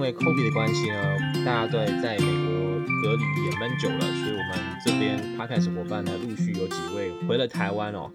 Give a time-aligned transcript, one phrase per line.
[0.00, 8.10] 因为 COVID 的关系呢，大家对在美国隔离也闷久了，所以我们这边 Podcast 伙伴呢，陆续有几位回了台湾哦。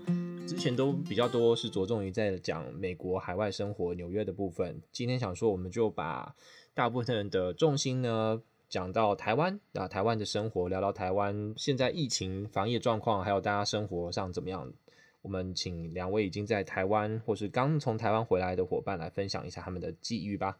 [0.47, 4.81] 之前都比较多是着重于在讲美国海外生活、纽约的部分。
[4.91, 6.35] 今天想说，我们就把
[6.73, 14.73] 大部分的重心呢讲到台湾啊，台湾的生活，聊聊台湾现在疫情防疫状况，还有大家生活上怎么样。
[15.21, 20.57] 我们请两位已经在台湾或是刚从台湾回来的伙伴来分享一下他们的际遇吧。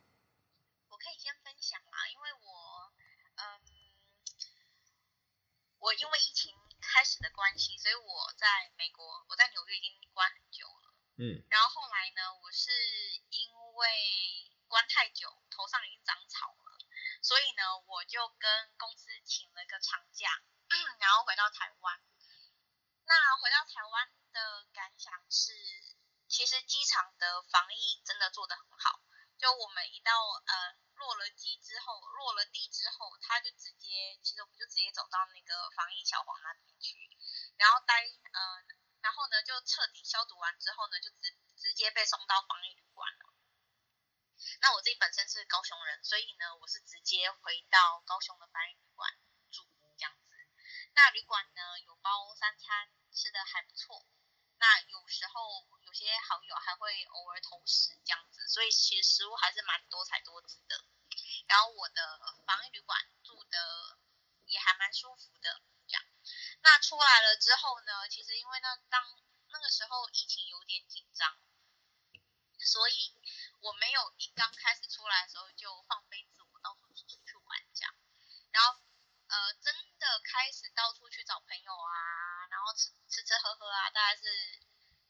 [0.87, 2.47] 我可以先分享啦，因为我，
[3.35, 3.43] 嗯，
[5.77, 8.47] 我因为疫情开始的关系，所以我在
[8.79, 10.95] 美国，我在纽约已经关很久了。
[11.17, 11.43] 嗯。
[11.49, 12.71] 然后后来呢，我是
[13.29, 16.77] 因为关太久，头上已经长草了，
[17.21, 20.29] 所以呢，我就跟公司请了个长假，
[20.99, 21.99] 然后回到台湾。
[23.05, 24.11] 那回到台湾。
[24.35, 25.55] 的感想是，
[26.27, 28.99] 其实机场的防疫真的做得很好。
[29.37, 36.99] 就我们一到呃落了机之后，落了地之后，他就直接，其实我们就直接走到那个防疫小黄那边去，
[37.55, 38.61] 然后待呃，
[39.05, 43.29] 然后呢就彻底消毒完之后呢，就直直接被送到防疫旅馆了。
[44.61, 49.13] 那我自己本身是高雄人，所以呢，我是直接回到高雄的防疫旅馆
[49.51, 49.61] 住
[49.95, 50.33] 这样子。
[50.95, 54.07] 那旅馆呢有包三餐，吃的还不错。
[54.57, 60.83] 那有时候有些好友还会偶尔投食这样子，所以其实食物还是蛮多彩多姿的。
[61.45, 62.01] 然后我的
[62.47, 63.99] 防疫旅馆住的
[64.45, 65.61] 也还蛮舒服的，
[66.65, 69.05] 那出来了之后呢，其实因为那当
[69.53, 71.29] 那个时候疫情有点紧张，
[72.57, 73.13] 所以
[73.61, 77.93] 我没有一刚开始出来的时候就放飞自我到处出去玩这样。
[78.49, 78.81] 然后
[79.27, 84.25] 呃，真的开始到处去找朋友啊，然后吃吃吃喝喝啊，大概是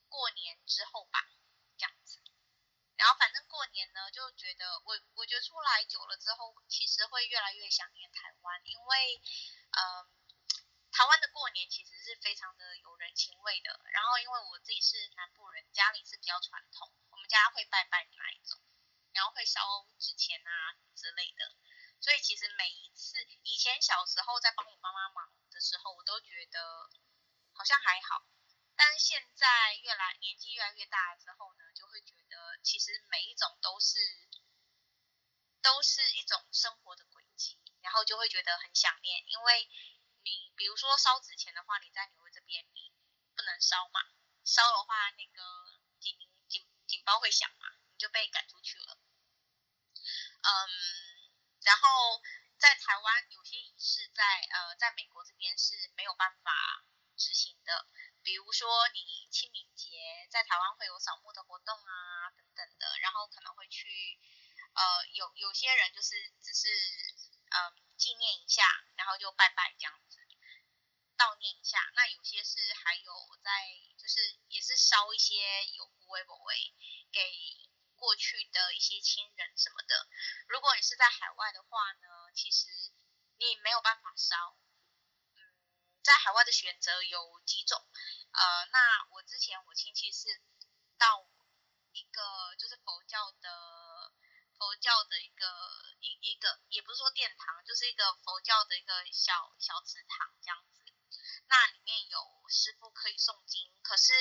[0.09, 1.23] 过年之后吧，
[1.77, 2.19] 这样子。
[2.97, 9.21] 然后反正过年呢，就觉得我我觉得出来久了之后，其实会越来越想念台湾，因为
[9.71, 10.09] 嗯、呃，
[10.95, 13.81] 台湾的过年其实是非常的有人情味的。
[13.91, 18.57] 然后因为我自己是南部人，家里是比较传统，我们家会拜拜的那一种，
[19.11, 19.59] 然后会烧
[19.99, 21.51] 纸钱啊之类的。
[21.99, 26.89] 所以其实每一次以前小时候在帮我妈妈忙的时候，我都觉得
[27.51, 28.25] 好像还好，
[28.77, 33.99] 但是现在越来年纪越来越大之后呢，就会觉得其实每一种都是
[35.61, 39.23] 都是一种生活的轨迹，然后就会觉得很想念。
[39.27, 39.69] 因为
[40.55, 42.91] 比如说烧纸钱的话，你在纽约这边你
[43.35, 44.01] 不能烧嘛，
[44.43, 46.17] 烧的话那个警
[46.47, 48.97] 警警报会响嘛，你就被赶出去了。
[50.41, 50.69] 嗯。
[51.65, 52.21] 然后
[52.59, 54.21] 在台湾有些仪式在
[54.53, 56.53] 呃在美国这边是没有办法
[57.17, 57.87] 执行的，
[58.21, 59.89] 比如说你清明节
[60.29, 63.89] 在台湾会有扫墓的活动啊等等的，然后可能会去
[64.75, 66.69] 呃有有些人就是只是
[67.49, 67.57] 嗯、
[67.97, 68.61] 纪念一下，
[68.95, 69.99] 然后就拜拜这样
[71.17, 71.79] 悼念一下。
[71.95, 73.11] 那有些是还有
[73.41, 73.49] 在
[73.97, 76.73] 就是也是烧一些有无为不为
[77.11, 77.19] 给。
[77.97, 80.07] 过去的一些亲人什么的，
[80.49, 82.67] 如果你是在海外的话呢，其实
[83.39, 84.35] 你没有办法烧。
[85.33, 85.39] 嗯，
[86.03, 87.79] 在海外的选择有几种，
[88.31, 90.27] 呃，那我之前我亲戚是
[90.99, 91.25] 到
[91.93, 94.11] 一个就是佛教的
[94.59, 95.47] 佛教的一个
[96.01, 100.61] 一一个，也不是说殿堂，就是一个佛教的一个小小祠堂这样。
[101.47, 102.19] 那里面有
[102.49, 104.13] 师傅可以诵经，可是，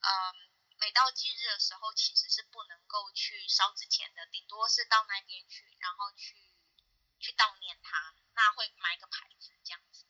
[0.00, 0.34] 嗯、呃。
[0.80, 6.34] 每到忌日的时候，其实是不能够去烧纸钱的，顶多是到那边去，然后去
[7.20, 10.04] 去悼念他，那会买个牌子这样子。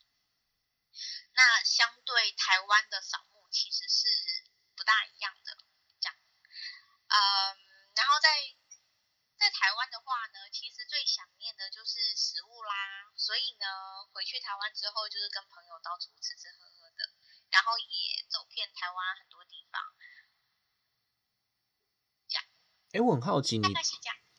[1.34, 4.08] 那相对台湾的扫墓其实是
[4.74, 5.58] 不大一样的，
[6.00, 6.16] 这样。
[7.08, 8.56] 嗯，然后在
[9.42, 13.66] 在台湾的话呢，其实最想念的就是食物啦，所以呢，
[14.14, 17.02] 回去台湾之后就是跟朋友到处吃吃喝喝的，
[17.50, 19.82] 然后也走遍台湾很多地方。
[22.30, 22.44] 这样
[22.94, 23.66] 哎，我很好奇你，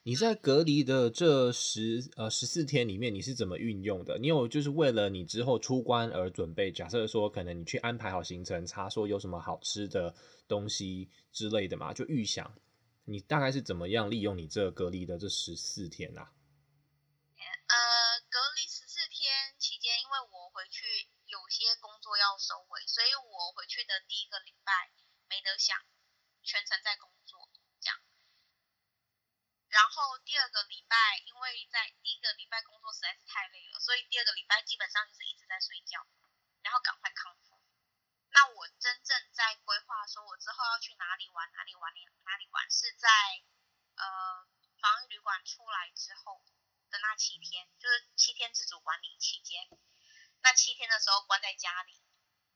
[0.03, 4.17] 你在隔离的这十呃十四天里面，你是怎么运用的？
[4.19, 6.71] 你有就是为了你之后出关而准备？
[6.71, 10.15] 假设说可能你去安排好行程，查说有什么好吃的
[10.47, 12.55] 东西之类的嘛，就预想
[13.05, 16.31] 你大概是怎么样利用你这隔离的这十四天啊？
[17.35, 17.75] 呃，
[18.29, 20.85] 隔离十四天期间，因为我回去
[21.25, 24.91] 有些工作要收尾，所以我回去的第一个礼拜
[25.27, 25.75] 没得想，
[26.43, 27.49] 全程在工作
[27.81, 27.99] 这样。
[29.67, 30.95] 然后第二个礼拜，
[31.25, 35.99] 因为在第一个礼拜工作实在是太累了，所以第二个礼拜基本上就是一直在睡觉，
[36.61, 37.52] 然后赶快康复。
[38.33, 41.93] 那我真正在规划说，我之后要去哪里玩，哪里玩，
[42.25, 43.07] 哪里玩，是在
[43.95, 44.47] 呃
[44.81, 46.43] 防疫旅馆出来之后
[46.89, 49.69] 的那七天，就是七天自主管理期间，
[50.41, 52.01] 那七天的时候关在家里，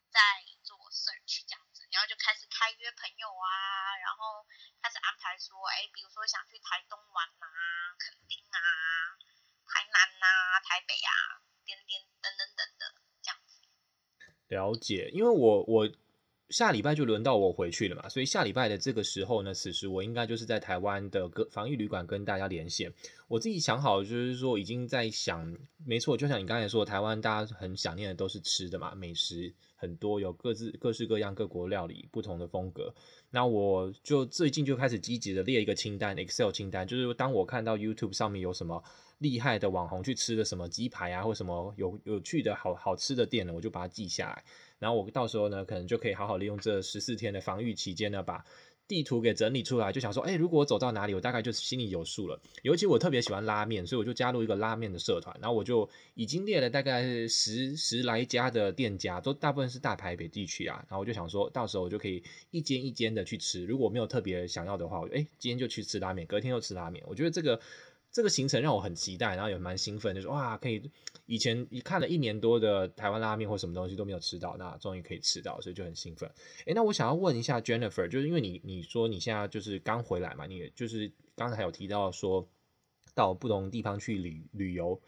[0.10, 0.20] 在
[0.64, 4.48] 做 search 这样子，然后就开始开约朋友啊，然后
[4.82, 7.46] 开始安排说，哎，比如说想去台东玩呐、
[8.00, 8.60] 垦丁啊，
[9.70, 13.07] 台南呐、台北啊，点点等等等等这样子。
[14.50, 15.90] 了解，因为我我。
[16.50, 22.90] 下礼拜就轮到我回去了嘛，所以下礼拜的这个时候呢，此时我应该就是在台湾的个防疫旅馆跟大家连线。
[23.28, 25.54] 我自己想好，就是说已经在想，
[25.86, 32.94] 没错，就像你刚才说，台湾大家很想念的都是吃的嘛，美食很多，有各自各式各样各国料理，不同的风格。
[33.30, 38.84] 那我就最近就开始积极的列一个清单，Excel 清单，就是当我看到 YouTube 上面有什么
[39.20, 44.44] 厉害的网红去吃的什么鸡排啊，或什么有有趣的好好吃的店呢，我就把它记下来。
[44.80, 48.44] 然后我到时候呢，可能就可以好好利用这十四天的防御期间呢，把
[48.88, 52.40] 地图给整理出来，就想说，哎，如果我走到哪里，我大概就心里有数了。
[52.62, 55.36] 尤其我特别喜欢拉面，所以我就加入一个拉面的社团。
[55.42, 60.78] 然后我就已经列了大概十十来家的店家，都大部分是大台北地区啊。
[60.88, 63.66] 然后我就想说，到时候我就可以一间一间的去吃。
[63.66, 67.04] 如果没有特别想要的话，我就哎，今天就去吃拉面，隔天又吃拉面。
[67.08, 67.60] 我觉得这个。
[68.18, 70.82] 这个行程让我很期待，然后也蛮兴奋，就是哇，可以
[71.28, 76.28] 以前一看了一年多的台湾拉面或什么东西都没有吃到，那终于可以吃到，所以就很兴奋。
[76.66, 82.50] 诶，那我想要问一下 Jennifer，就是因为你你说你现在就是刚回来嘛，你就是刚才有提到说
[83.14, 85.00] 到不同地方去旅旅游。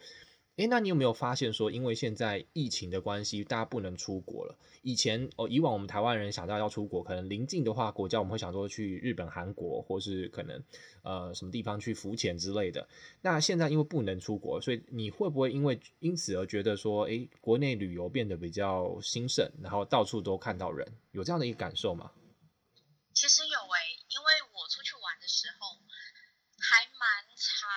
[0.60, 4.58] 诶，那你有没有发现说，因为现在疫情的关系，大家不能出国了。
[4.82, 10.62] 以前哦，以往我们台湾人想到要出国，可能临近的话，国家我们会想说去日本、韩国，或是可能
[11.02, 12.86] 呃什么地方去浮潜之类的。
[13.22, 22.12] 那现在因为不能出国，所以你会不会因为因此而觉得说，诶，国内旅游变得比较兴盛，然后到处都看到人，有这样的一个感受吗？
[23.14, 25.80] 其实有诶，因为我出去玩的时候，
[26.60, 27.70] 还蛮常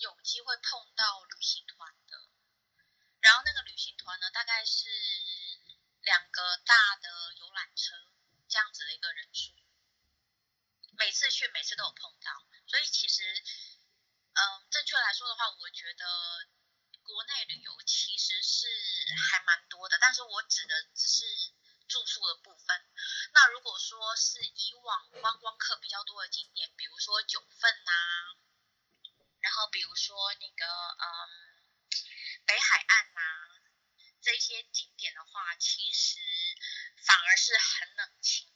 [0.00, 1.04] 有机会碰到
[1.36, 1.60] 旅行。
[3.20, 4.88] 然后那个旅行团呢，大概是
[6.00, 7.94] 两个大的游览车
[8.48, 9.52] 这样子的一个人数，
[10.96, 12.32] 每次去每次都有碰到，
[12.66, 13.22] 所以其实，
[14.32, 16.48] 嗯，正确来说的话，我觉得
[17.02, 18.66] 国内旅游其实是
[19.30, 21.24] 还蛮多的，但是我指的只是
[21.88, 22.86] 住宿的部分。
[23.34, 27.92] 那如果说是以往观光客比较多的景点，比如说九份呐、
[29.40, 31.50] 然后比如说那个，嗯。
[32.46, 33.62] 北海岸呐、啊，
[34.20, 36.18] 这些景点的话，其实
[36.96, 38.50] 反而是很冷清。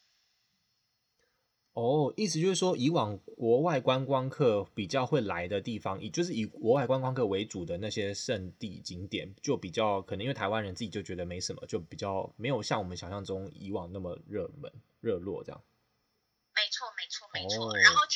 [1.74, 15.60] 哦，意思就是说，以往国外观光客比较会来的地方，以就是以国外观光客为主的那些圣地景点，就比较可能因为台湾人自己就觉得没什么，就比较没有像我们想象中以往那么热门热络这样。
[16.54, 17.66] 没错，没错，没错。
[17.66, 18.06] 哦、然后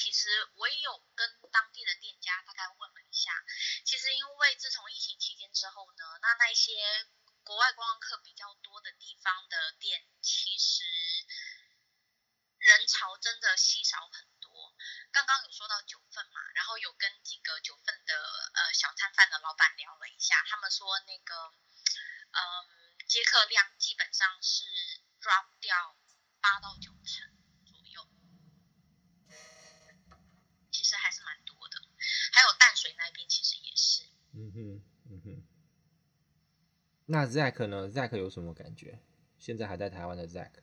[37.10, 39.00] 那 Zack 呢？Zack 有什么感觉？
[39.40, 40.60] 现在还在台湾的 Zack，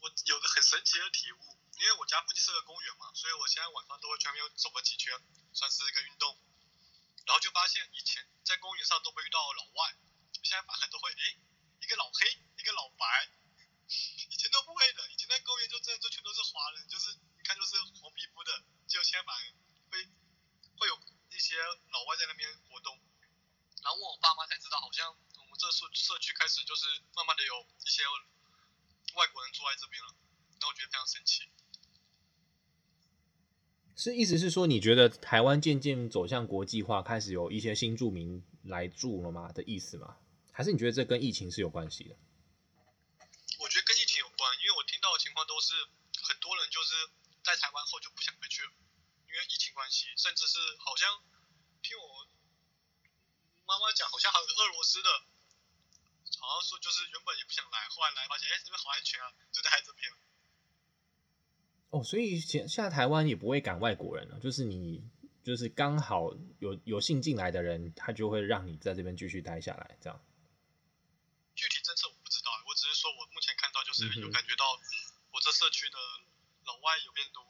[0.00, 1.44] 我有个很神奇的体悟，
[1.76, 5.12] 因为我家附近是个公园嘛，所以我现在晚上都会去那边走个几圈，
[5.52, 6.32] 算是一个运动。
[7.28, 9.92] 然后就发现以前在公园上都会遇到老外，
[10.40, 11.36] 现在反而都会，诶，
[11.84, 12.24] 一个老黑，
[12.56, 13.28] 一个老白，
[14.32, 19.42] 以前都不会的，以前在公园就这就全都是华人，就是一看就是黄皮肤的，结果现在反而
[19.92, 20.08] 会
[20.80, 20.96] 会有。
[21.42, 21.58] 一些
[21.90, 22.94] 老外在那边活动，
[23.82, 28.06] 然后问我爸妈才知道，好像我们这社社区开始就是慢慢的有一些
[29.18, 30.14] 外国人住在这边了，
[30.60, 31.50] 那我觉得非常神奇。
[33.96, 40.18] 是意思是说，你觉得台湾渐渐走向国际化，开始有一些新住民来住了吗的意思吗？
[40.52, 42.14] 还是你觉得这跟疫情是有关系的？
[43.58, 45.74] 我觉得跟疫情有关，因为我听到的情况都是
[46.22, 46.94] 很多人就是
[47.42, 48.70] 在台湾后就不想回去了。
[49.32, 51.08] 因为疫情关系，甚至是好像
[51.80, 52.28] 听我
[53.64, 54.30] 妈妈讲，好像
[54.92, 55.08] 还有俄罗斯的，
[56.40, 60.12] 好像说就是原本也不想来，后来来发现，哎，这边好安全啊，就在这边。
[61.90, 65.08] 哦，所以现现在台湾也不会赶外国人了，就是你
[65.42, 70.20] 就是刚好有有幸进来的人，他就会让你在这边继续待下来，这样。
[71.54, 74.64] 具体政策我不知道，我只是说我目前看到就是有感觉到
[75.32, 75.98] 我这社区的
[76.64, 77.44] 老外有变多。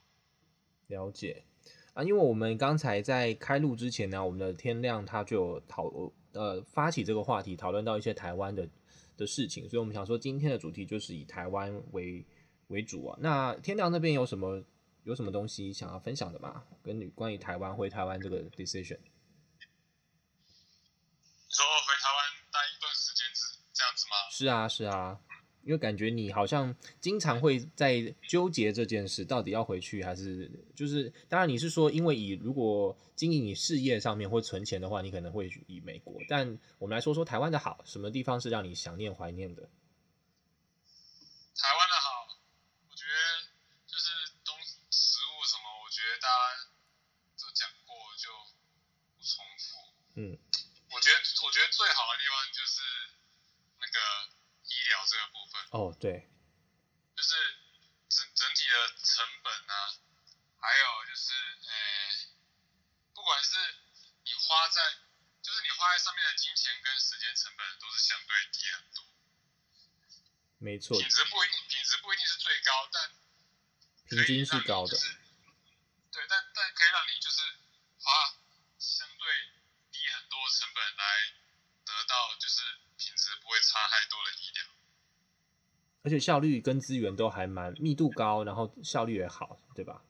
[0.88, 1.46] 了解
[1.94, 5.84] 啊，因为我们刚才在开录之前呢，我们的天亮他就有讨
[6.33, 8.69] 呃发起这个话题，讨论到一些台湾的
[9.17, 12.25] 的事情，所以我们想说今天的主题就是以台湾为
[12.69, 13.17] 为主啊。
[13.21, 14.62] 那天亮那边有什么
[15.05, 16.65] 有什么东西想要分享的吗？
[16.83, 18.99] 跟你关于台湾回台湾这个 decision？
[18.99, 22.19] 你说回台湾
[22.51, 24.17] 待一段时间是这样子吗？
[24.31, 25.21] 是啊，是啊。
[25.64, 36.21] 因为感觉你好像经常会在纠结这件事，到底要回去还是就是，当然你是说，因为以如果经营你事业上面或存钱的话，你可能会以美国。
[36.28, 39.62] 但我们来说说台湾的好，什么地方是让你想念怀念的？
[41.54, 42.26] 台湾的好，
[42.90, 43.47] 我觉得
[43.87, 44.59] 就是东
[44.90, 46.66] 食物什么，我觉得大家
[47.38, 48.35] 都讲过，就
[49.14, 49.95] 不重复。
[50.19, 50.35] 嗯，
[50.90, 52.83] 我觉得我觉得最好的地方就是
[53.78, 53.99] 那个。
[54.62, 56.29] 医疗这个部分哦，对，
[57.17, 57.33] 就是
[58.09, 59.75] 整整体的成本啊，
[60.61, 61.73] 还有就是，呃，
[63.14, 63.57] 不管是
[64.23, 64.81] 你花在，
[65.41, 69.05] 就是你花在上面的金钱跟时间成本都是相对低很多。
[70.59, 70.99] 没错。
[70.99, 73.11] 品质不一定，品质不一定是最高，但
[74.11, 74.93] 平均是高的。
[76.12, 77.41] 对，但但可以让你就是
[77.97, 78.37] 花
[78.79, 79.25] 相对
[79.91, 81.33] 低很多成本来
[81.87, 82.61] 得到就是。
[83.02, 84.64] 品质不会差太多的医疗，
[86.02, 90.02] 而且效率跟资源都还蛮密度高，然后效率也好，对吧？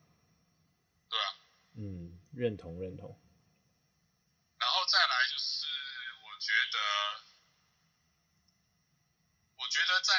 [1.08, 1.28] 对啊，
[1.76, 3.20] 嗯，认同认同。
[4.56, 5.66] 然后再来就是，
[6.24, 6.78] 我觉得，
[9.60, 10.14] 我觉得在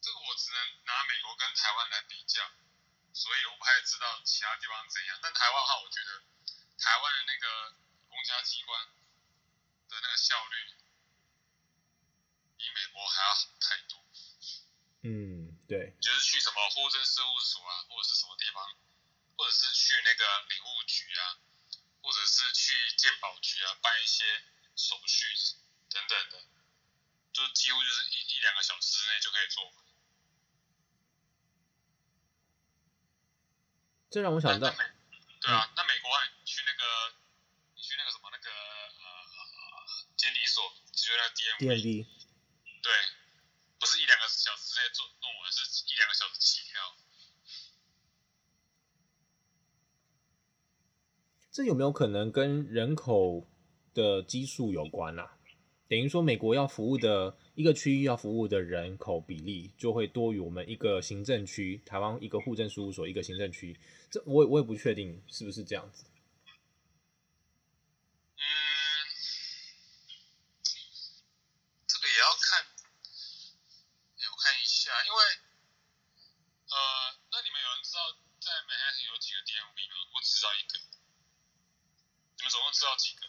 [0.00, 2.40] 这个我只能拿美国跟台湾来比较，
[3.12, 5.18] 所以我不太知道其他地方怎样。
[5.20, 6.24] 但台湾的话，我觉得
[6.80, 7.76] 台湾的那个
[8.08, 8.72] 公家机关
[9.88, 10.80] 的那个效率。
[12.60, 13.98] 比美国还要好太多。
[15.02, 15.94] 嗯，对。
[16.02, 18.58] 就是去什么户政事务所啊，或者是什么地方，
[19.38, 21.38] 或者是去那个领务局啊，
[22.02, 24.24] 或者是去鉴宝局啊，办一些
[24.74, 25.24] 手续
[25.88, 26.42] 等等的，
[27.32, 29.72] 就几乎就是一一两个小时之内就可以做。
[34.10, 34.74] 这让我想到。
[35.40, 36.10] 对啊，那美国
[36.40, 37.14] 你去那个，
[37.76, 39.86] 你去那个什么那个呃
[40.16, 41.30] 监理所，就是那
[42.82, 42.92] 对，
[43.78, 46.96] 不是一两个小时内做弄完，是一两个小时起跳。
[51.60, 53.46] 这有没有可能跟人口
[53.92, 55.32] 的基数有关啊？
[55.88, 63.76] 等于说，美国要服务的一个区域要服务的人口比例就会多于我们一个行政区，台湾一个户政事务所一个行政区。
[64.08, 66.06] 这我我也不确定是不是这样子。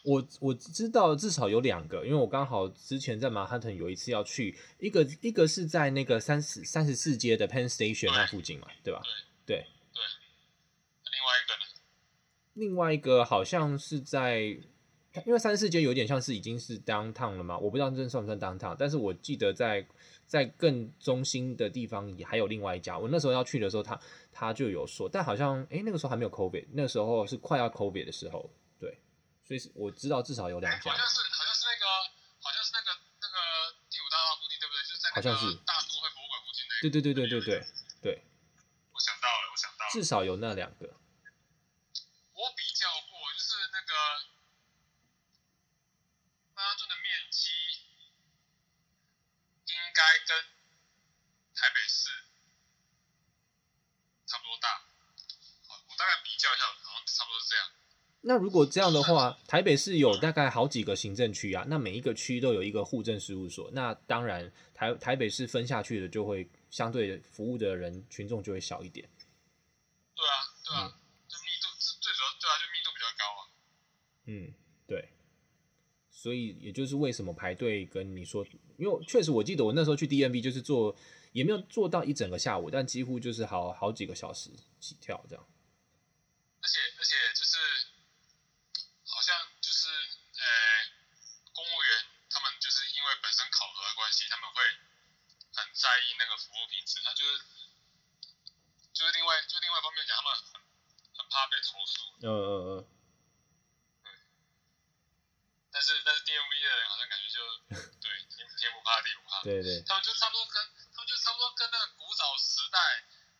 [0.04, 9.00] 我我知道至少有两个，因为我刚好之前在曼哈顿有一次要去，一个一个是在那个三十三十四街的 Penn Station 那附近嘛，对吧？
[9.46, 9.64] 对对对。
[11.04, 11.82] 另外一个呢？
[12.54, 14.40] 另外一个好像是在，
[15.24, 19.86] 因为三十四街有点像是已经是 downtown 了嘛，我不知道这算不算 downtown，但是我记得在
[20.26, 22.98] 在更中心的地方也还有另外一家。
[22.98, 23.94] 我那时候要去的时候他，
[24.32, 28.50] 他他就有说，但好像哎那个时候还没有 COVID，那时候是快要 COVID 的时候。
[29.52, 31.84] 所以我知道至少有两家，好像是好像是那个
[32.40, 33.36] 好像是那个那个
[33.90, 34.80] 第五大道附近对不对？
[34.80, 35.28] 就是在那个
[35.66, 36.80] 大都会博物馆附近那个。
[36.80, 37.60] 对对对对对对
[38.00, 38.24] 对。
[38.92, 39.90] 我想到了，我想到了。
[39.92, 40.88] 至少有那两个。
[42.32, 43.92] 我比较过，就是那个
[46.56, 47.52] 曼哈顿的面积
[49.68, 50.44] 应该跟
[51.54, 52.08] 台北市
[54.24, 54.80] 差不多大。
[55.68, 57.68] 好，我大概比较一下，好像差不多是这样。
[58.32, 69.06] 那如果这样的话，台北市有大概好几个行政区啊，那每一个区都有一个户政事务所，那当然台台北市分下去的就会相对服务的人群众就会小一点。
[70.16, 70.32] 对啊，
[70.64, 70.98] 对啊，
[71.28, 73.40] 就密度最主要，对啊，就密度比较高啊。
[74.24, 74.54] 嗯，
[74.86, 75.10] 对。
[76.10, 78.46] 所以也就是为什么排队跟你说，
[78.78, 80.96] 因为确实我记得我那时候去 DMV 就是做，
[81.32, 84.48] 也没有做到一整个下午，但几乎就是好好几个小时
[84.80, 85.44] 起跳这样。
[86.62, 87.16] 而且而且
[102.22, 102.86] 嗯嗯嗯
[105.72, 107.38] 但是但是 dmv 的好像感觉就
[107.98, 109.82] 对天不怕地不怕对对。
[109.82, 110.62] 他们就差不多跟
[110.94, 112.78] 他们就差不多跟那个古早时代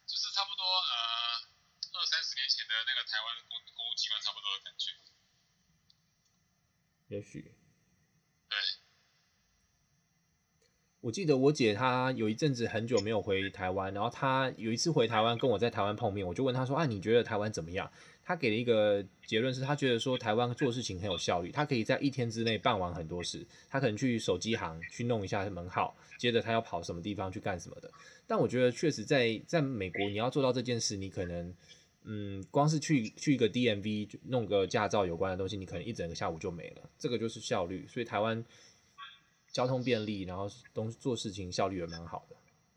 [0.07, 1.47] 就是差不多呃
[1.95, 4.91] 二三十年前的那个台湾公公务机关差不多的感觉。
[7.09, 7.55] 也许。
[8.49, 8.59] 对。
[11.03, 17.93] 我记得我姐她有一阵子很久没有回台湾然后她有一次回台湾跟我在台湾碰面我就问她说啊你觉得台湾怎么样？
[18.25, 23.47] 他给了一个结论是，他觉得说台湾做事情很有效率，他可以在一天之内办完很多事。
[23.69, 27.91] 他可能去手机行去弄一下门号，接着他要跑什么地方去干什么的。
[28.27, 31.55] 但我觉得确实在在美国，你要做到这件事，你可能
[32.05, 36.91] 嗯，光是去去一个 DMV 弄个驾照有关的东西，你可能一整个下午就没了。
[36.99, 38.45] 这个就是效率，所以台湾。
[39.53, 42.37] 交通便利，然后东做事情效率也蛮好的，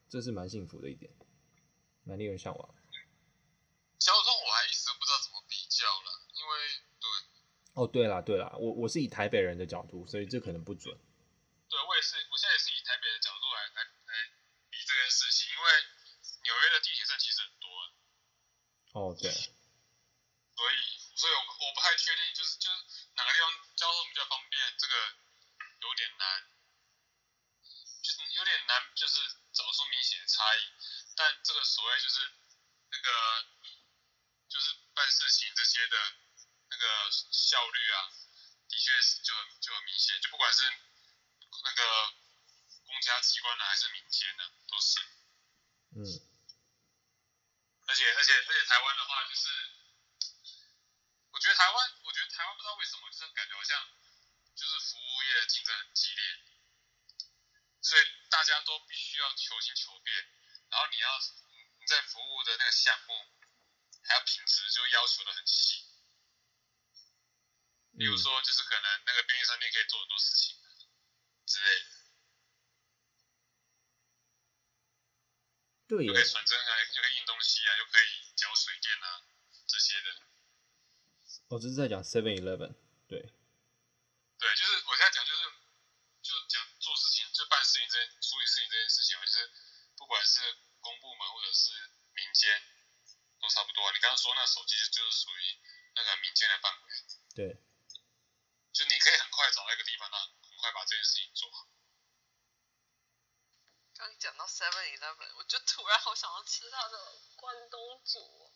[0.09, 1.09] 这是蛮幸福的一点，
[2.03, 2.69] 蛮令人向往。
[3.97, 6.51] 交通我还一直不知道怎么比较了，因为
[6.99, 7.07] 对。
[7.75, 10.96] 哦，对啦对啦，我我是以台北人的角度，所以这可能不准。
[11.67, 14.13] 对，我也是，我现在也是以台北的角度来来来
[14.72, 15.67] 比这件事情，因为
[16.44, 17.67] 纽约的地铁站其实很多。
[18.96, 19.29] 哦，对。
[19.29, 20.75] 所以，
[21.20, 22.77] 所以我我不太确定，就是就是
[23.20, 24.96] 哪个地方交通比较方便，这个
[25.82, 26.55] 有点难。
[28.36, 29.20] 有点难，就是
[29.51, 30.60] 找出明显的差异，
[31.15, 32.20] 但这个所谓就是
[32.91, 33.10] 那个
[34.48, 35.98] 就是办事情这些的
[36.70, 38.12] 那个效率啊，
[38.67, 40.63] 的确是就很就很明显，就不管是
[41.63, 42.13] 那个
[42.86, 45.00] 公家机关的还是民间的，都是。
[45.96, 46.03] 嗯。
[47.88, 49.50] 而且而且而且台湾的话，就是
[51.32, 53.89] 我觉得台湾，我觉得台湾不知道为什么，就是感觉好像
[54.55, 56.39] 就是服务业的竞争很激烈。
[57.86, 60.17] 所以大家都必须要求新求变，
[60.72, 61.20] 然后你要
[61.77, 63.13] 你在服务的那个项目，
[64.01, 65.86] 还有品质就要求的很细。
[67.96, 70.58] 比如说，就是可能那个便利商店可以做很多事情
[71.46, 71.86] 之类的。
[75.89, 76.05] 对。
[76.08, 79.22] 又可以传真啊，又可以印东西啊，又可以缴水电啊
[79.68, 80.24] 这些的。
[81.50, 82.71] 我这是在讲 Seven Eleven，
[83.11, 83.19] 对。
[83.19, 85.43] 对，就是我现在讲就是
[86.23, 87.43] 就讲做事情，就。
[87.51, 89.51] 办事情这件处理事情这件事情嘛，就是
[89.97, 90.39] 不管是
[90.79, 91.75] 公部门或者是
[92.15, 92.55] 民间，
[93.41, 93.91] 都差不多。
[93.91, 95.59] 你刚刚说那手机就是属于
[95.95, 96.87] 那个民间的范围。
[97.35, 97.61] 对。
[98.71, 101.67] 就你可以很快找到一个地方，那很快把这件事情做好。
[103.95, 108.51] 刚讲到 Seven Eleven，我就突然好想要吃它的关东煮，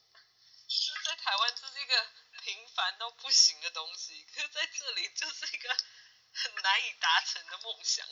[0.67, 2.07] 就是在台湾这是一个
[2.49, 5.69] 平凡到不行的东西，可是在这里就是一个
[6.33, 8.07] 很难以达成的梦想。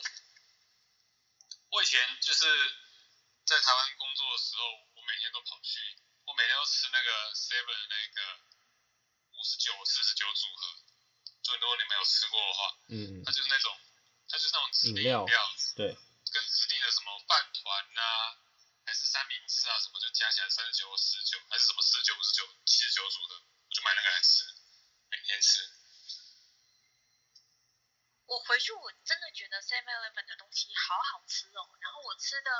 [1.70, 2.46] 我以前就是
[3.44, 4.62] 在台湾工作的时候，
[4.94, 5.80] 我每天都跑去，
[6.24, 8.40] 我每天都吃那个 Seven 的那个
[9.32, 10.78] 五十九、四十九组合。
[11.42, 13.76] 就如果你没有吃过的话，嗯，它就是那种，
[14.28, 15.26] 它就是那种指定饮料，
[15.74, 15.98] 对，
[16.30, 18.02] 跟指定的什么饭团呐，
[18.86, 23.47] 还是三明治啊什么，就加起来三十九、四十九，还是什么四十九、五十九、七十九组的，我
[23.78, 24.42] 就买那个来吃，
[25.06, 25.62] 每天吃。
[28.26, 32.50] 我回去我真的觉得 Seven Eleven 的东西好好吃哦，然后我吃的，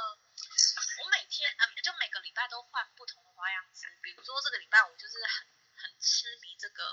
[1.03, 6.87] 我每天啊就每个礼拜都换不同的花样吃，比如说这个礼拜我就是很很痴迷这个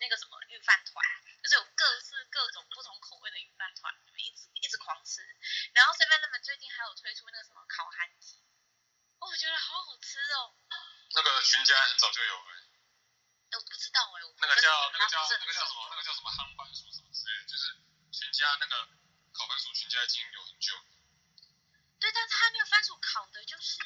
[0.00, 1.04] 那个什么御饭团，
[1.42, 5.20] 就是有各式各种不同口味的御饭团，一直一直狂吃，
[5.74, 8.40] 然后 Seven Eleven 最近还有推出那个什么烤韩鸡，
[9.20, 10.56] 哦，我觉得好好吃哦。
[11.10, 12.34] 那个全家很早就有
[13.48, 13.56] 哎。
[13.56, 17.76] 哎，我不知道哎，那个叫那个叫那个叫什么那个叫什么夯番薯什么之类的，就是
[18.12, 18.88] 全家那个
[19.32, 20.76] 烤番薯，全家已经有很久。
[21.98, 23.80] 对，但是他那个番薯烤的，就是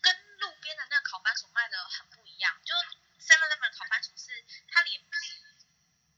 [0.00, 2.60] 跟路边的那个烤番薯卖的很不一样。
[2.64, 2.74] 就
[3.18, 5.08] Seven Eleven 烤番薯是它连皮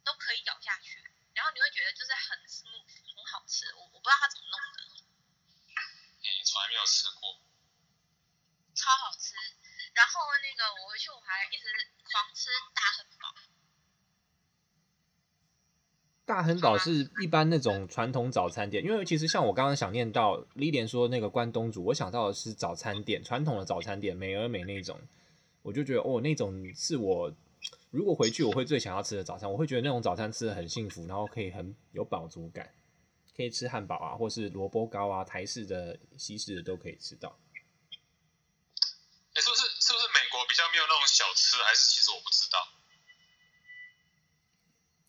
[0.05, 1.02] 都可以咬下去，
[1.35, 3.72] 然后你会觉得就是很 smooth，很好吃。
[3.74, 4.85] 我我不知道他怎么弄的。
[6.20, 7.40] 你从来没有吃过？
[8.74, 9.35] 超好吃。
[9.94, 11.64] 然后那个我回去我还一直
[12.11, 13.27] 狂吃大亨堡。
[16.25, 25.01] 大亨堡是一般那种传统早餐店，因为其实像我刚刚想念到 Lilian 说那个关东煮，我想到的是早餐店，传统的早餐店，美而美那种，
[25.62, 27.33] 我就觉得哦，那种是我
[27.90, 32.75] 如果回去我会最想要吃的早餐，我会觉得那种早餐吃的很幸福，然后可以很有饱足感，
[33.37, 37.38] 可以吃汉堡啊，或是萝卜糕啊，台式的、西式的都可以吃到。
[39.35, 41.57] 欸，是不是是不是美国比较没有那种小吃？
[41.62, 41.85] 还是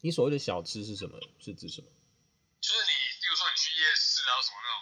[0.01, 1.19] 你所谓的小吃是什么？
[1.39, 1.89] 是指什么？
[2.61, 4.81] 就是你，比如说你去夜市啊，什么那种，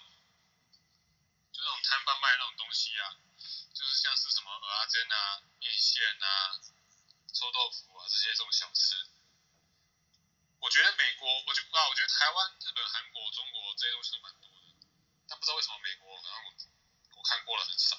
[1.51, 3.15] 就那种摊贩卖那种东西啊，
[3.73, 6.59] 就是像是什么蚵仔煎啊、面线啊、
[7.33, 8.95] 臭豆腐啊这些这种小吃。
[10.59, 14.87] 我觉得美国，我觉啊，我觉得台湾、日本、韩国、中国这些东西都蛮多的，
[15.27, 16.51] 但不知道为什么美国好像我，
[17.17, 17.95] 我看过了很少。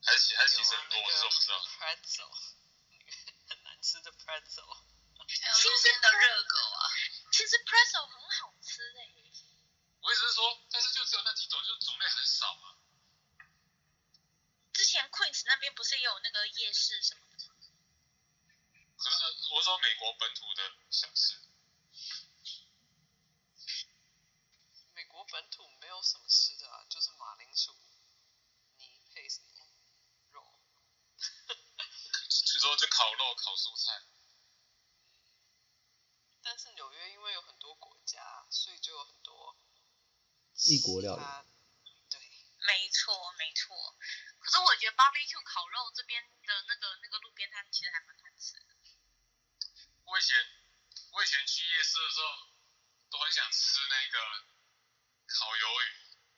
[0.00, 1.58] 还是还是其实很多，我知道不知道。
[1.76, 2.30] Pretzel，
[3.50, 4.64] 很难吃的 Pretzel，
[5.58, 6.86] 新鲜的热狗啊，
[7.32, 9.32] 其实 pretzel 很好吃哎、欸。
[10.00, 12.78] 我意思是说，但是就只有那几种，就是种类很少嘛。
[14.72, 17.44] 之前 Queens 那边不是也有那个夜市什么的？
[18.96, 21.36] 可是呢，我说美国本土的小吃。
[24.94, 27.74] 美国本土没有什么吃的啊，就是马铃薯
[28.76, 29.48] 泥配什么
[30.30, 30.60] 肉。
[32.28, 34.04] 据说就烤肉、烤蔬菜。
[36.40, 39.54] 但是纽约因为有很多国家，所以就有很多
[40.68, 41.24] 异国料理。
[42.12, 42.20] 对，
[42.68, 43.96] 没错没错。
[44.38, 48.76] 可是我觉得 barbecue 烤肉这边的那个那个路边摊其实还蛮难吃的。
[50.04, 50.36] 我以前
[51.12, 52.52] 我以前去夜市的时候，
[53.10, 54.16] 都很想吃那个
[55.26, 55.88] 烤鱿鱼，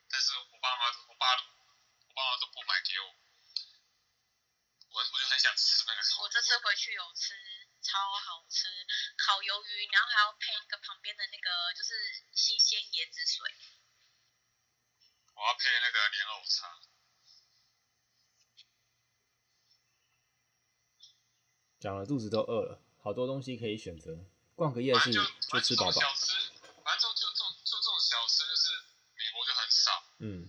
[0.09, 3.15] 但是我爸妈我爸我爸妈都不买给我。
[4.91, 6.23] 我我就很想吃那个烤。
[6.23, 7.35] 我这次回去有吃，
[7.81, 8.67] 超好吃，
[9.19, 11.95] 烤鱿鱼，然后还要配一个旁边的那个就是
[12.35, 13.55] 新鲜椰子水。
[15.37, 16.81] 我要配那个莲藕茶。
[21.81, 24.13] 讲了肚子都饿了，好多东西可以选择，
[24.55, 25.25] 逛个夜市就，
[25.65, 25.93] 吃饱饱。
[25.93, 26.37] 小吃，
[26.85, 28.69] 反正就就这种就这种小吃，就是
[29.17, 30.05] 美国就很少。
[30.21, 30.45] 嗯。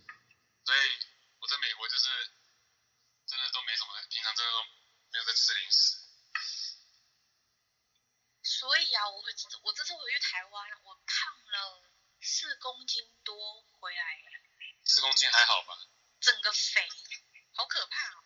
[0.67, 0.79] 所以
[1.39, 2.35] 我在美国就是
[3.25, 4.59] 真的都没什么，平常真的都
[5.15, 6.03] 没有在吃零食。
[8.43, 9.31] 所以啊，我会
[9.63, 11.87] 我这次回去台湾，我胖了
[12.19, 14.19] 四公斤多回来。
[14.83, 15.79] 四公斤还好吧？
[16.19, 16.85] 整个肥，
[17.53, 18.23] 好可怕哦。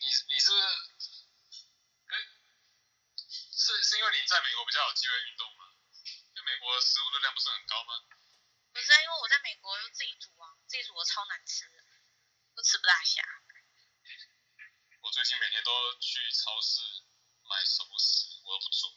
[0.00, 0.89] 你你是不是？
[3.70, 5.70] 是是因为你在美国比较有机会运动吗？
[6.34, 8.02] 因为美国的食物热量不是很高吗？
[8.74, 11.70] 不是，因为我在美国又自己煮啊，自己煮的超难吃，
[12.56, 13.22] 都吃不大下。
[15.02, 16.82] 我最近每天都去超市
[17.46, 18.90] 买熟食，我都不煮。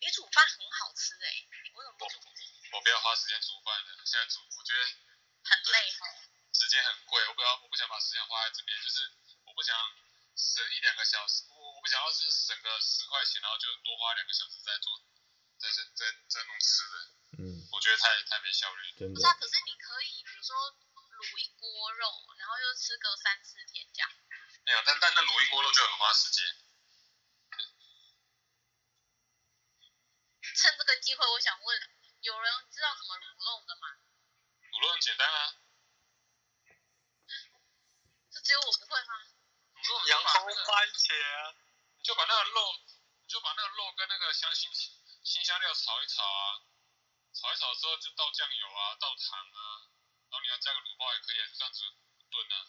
[0.00, 2.18] 你煮饭很好吃哎、欸，你为什么不煮？
[2.18, 4.84] 我，我不要花时间煮饭的，现在煮我觉得
[5.44, 6.06] 很累哈。
[6.52, 9.12] 时间很贵，我不要，我不想把时间花在这边，就是
[9.44, 9.78] 我不想
[10.34, 11.44] 省一两个小时。
[11.82, 15.02] 我不想要是省个十块钱，然后就多花两个小时在做，
[15.58, 16.94] 在在在在弄吃的。
[17.42, 17.66] 嗯。
[17.74, 18.86] 我觉得太太没效率。
[18.94, 19.18] 真的。
[19.18, 22.06] 不是啊，可是你可以，比如说卤一锅肉，
[22.38, 24.06] 然后又吃个三四天这样。
[24.62, 26.46] 没有，但但那卤一锅肉就很花时间。
[30.54, 31.66] 趁这个机会，我想问，
[32.20, 33.90] 有人知道怎么卤肉的吗？
[34.70, 35.58] 卤肉很简单啊。
[38.30, 39.18] 是只有我不会吗？
[40.06, 41.56] 洋葱、番茄。
[42.02, 42.74] 你就把那个肉，
[43.22, 44.68] 你就把那个肉跟那个香辛
[45.22, 46.58] 辛香料炒一炒啊，
[47.32, 49.86] 炒一炒之后就倒酱油啊，倒糖啊，
[50.26, 51.78] 然后你要加个卤包也可以，就这样子
[52.28, 52.66] 炖啊。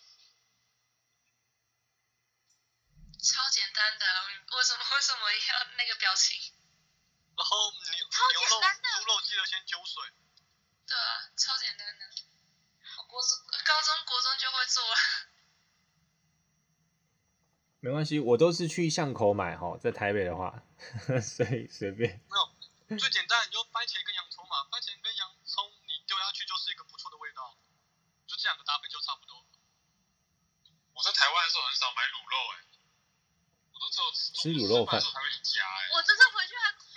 [3.24, 4.06] 超简单的，
[4.56, 6.38] 为什么为什么要那个表情？
[7.36, 10.14] 然后牛牛肉、猪肉记得先揪水。
[10.86, 12.06] 对啊，超简单的，
[12.98, 14.96] 我国中、高中、国中就会做了。
[17.84, 20.56] 没关系，我都是去巷口买哈，在台北的话，
[21.20, 22.16] 所以随便。
[22.32, 27.60] 没有，最简单，你就番茄跟洋葱嘛，番茄跟洋葱你丢下去就是一个不错的味道，
[28.24, 29.44] 就这两个搭配就差不多。
[30.96, 32.64] 我在台湾的时候很少买卤肉哎、欸，
[33.76, 35.92] 我都只有吃卤肉饭才会加哎。
[35.92, 36.88] 我这次回去还狂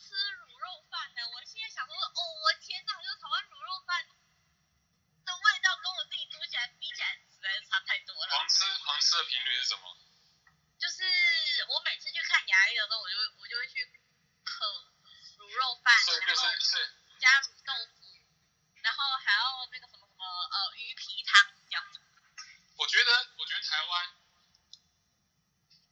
[0.00, 8.32] 吃卤肉饭呢，我现在想说，哦，我天哪，就台湾卤肉饭的味道跟我自己煮起来比起来实在是差太多了。
[8.32, 9.84] 狂吃狂吃的频率是什么？
[10.82, 10.98] 就是
[11.70, 13.86] 我每次去看牙医的时候，我就我就会去
[14.42, 14.66] 啃
[15.38, 15.94] 卤肉饭，
[16.26, 16.42] 然后
[17.20, 18.02] 加卤豆腐，
[18.82, 22.02] 然后还要那个什么什么呃鱼皮汤这样子。
[22.74, 24.10] 我觉得我觉得台湾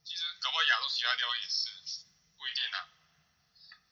[0.02, 1.70] 其实搞不好亚洲其他地方也是
[2.36, 2.90] 不一定啊。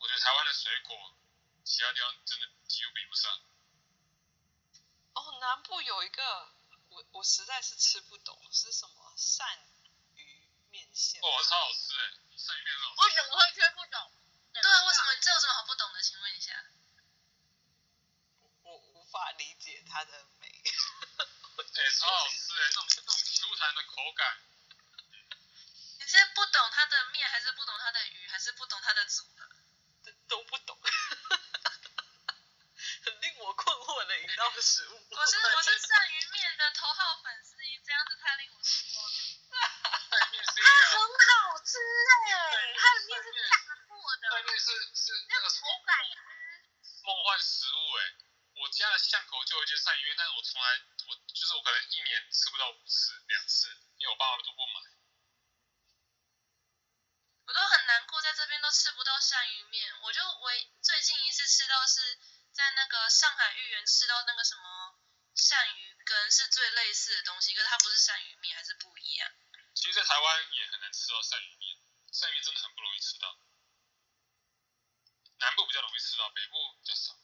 [0.00, 1.16] 我觉得台湾的水果
[1.62, 3.30] 其他地方真的几乎比不上。
[5.14, 6.52] 哦，南部有一个
[6.88, 9.67] 我我实在是吃不懂是什么鳝。
[11.22, 13.00] 哦，超好吃哎，生鱼面很好吃。
[13.02, 14.12] 为什么会听不懂？
[14.52, 16.02] 对啊，为什么这有什么好不懂的？
[16.02, 16.64] 请问一下。
[18.62, 20.46] 我无法理解它的美。
[20.48, 24.40] 哎、欸，超好吃哎，那种那种 Q 弹的口感。
[25.98, 29.48] 你是不懂它的面，还是不懂它的鱼，还是不懂它的组合？
[30.04, 30.78] 都都不懂。
[33.04, 35.06] 很令我困惑的一道食物。
[35.10, 39.10] 我是我是鳝鱼面的头号粉丝，这样子太令我失望了。
[39.50, 45.98] 它很好吃哎、欸，它里面是炸过的，外面是是那个口感，
[47.02, 48.16] 梦幻食物哎、欸！
[48.56, 54.80] 我家的巷口就有一间鳝鱼面，但是我从来我就是我可能一年吃不到五次两次，因为我爸妈都不买。
[57.46, 60.00] 我都很难过，在这边都吃不到鳝鱼面。
[60.02, 62.18] 我就唯最近一次吃到是
[62.52, 64.98] 在那个上海豫园吃到那个什么
[65.34, 69.32] 鳝鱼羹，是最类似的东西，可是它不是鳝鱼面，还是不一样。
[69.74, 71.78] 其实，在台湾也很难吃到鳝鱼面，
[72.12, 73.38] 鳝鱼面真的很不容易吃到。
[75.38, 77.14] 南部比较容易吃到，北部比较少。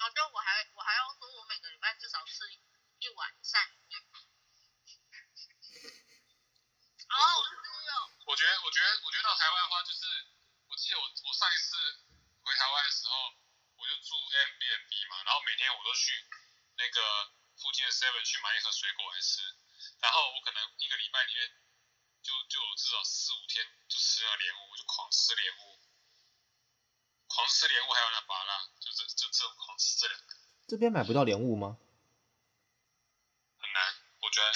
[0.00, 2.50] 好，就我还我还要说，我每个礼拜至少吃
[2.98, 4.02] 一碗鳝鱼面。
[7.12, 7.44] 哦，
[8.24, 10.26] 我觉得，我觉得，我觉得到台湾的话，就是
[10.66, 11.76] 我记得我我上一次
[12.40, 13.34] 回台湾的时候，
[13.76, 16.24] 我就住 Airbnb 嘛，然后每天我都去
[16.78, 19.44] 那个附近的 Seven 去买一盒水果来吃，
[20.00, 21.52] 然后我可能一个礼拜里面
[22.22, 25.80] 就就有至少四五天就吃了莲雾，我就狂吃莲雾，
[27.26, 30.36] 狂吃莲雾，还有那芭乐，就这就这种狂吃这两个。
[30.68, 31.78] 这边买不到莲雾吗？
[33.58, 34.52] 很难，我觉得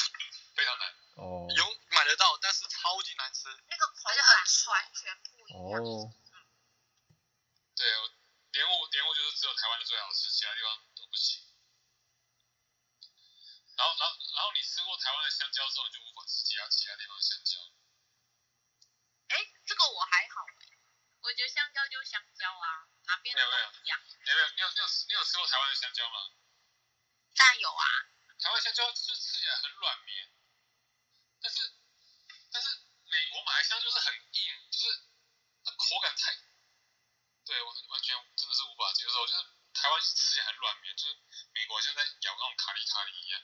[0.55, 0.95] 非常难。
[1.17, 1.49] 哦。
[1.57, 3.49] 有买得到，但是超级难吃。
[3.69, 4.37] 那个口感很
[4.69, 5.81] 完全不一样。
[5.81, 6.13] 哦。
[7.75, 7.87] 对，
[8.53, 11.41] 莲雾莲雾就是只有台湾的最好吃，其他地方都不行。
[13.77, 17.57] 然后然后然后你吃过台湾的香蕉之后，你就无法吃其他其他地方的香蕉。
[19.77, 20.43] 个我还好，
[21.21, 24.01] 我觉得香蕉就是香蕉啊，哪边都一样。
[24.25, 26.33] 没有没有，你有你有你有吃过台湾的香蕉吗？
[27.37, 27.85] 当然有啊。
[28.39, 30.33] 台湾香蕉就是吃起来很软绵。
[31.41, 31.73] 但是，
[32.51, 32.69] 但是
[33.05, 35.09] 美国买的香就是很硬，就是
[35.65, 36.35] 那口感太，
[37.45, 39.27] 对，我完全真的是无法接受。
[39.27, 41.17] 就是台湾吃起来很软绵，就是
[41.53, 43.43] 美国现在咬那种卡里卡里一样。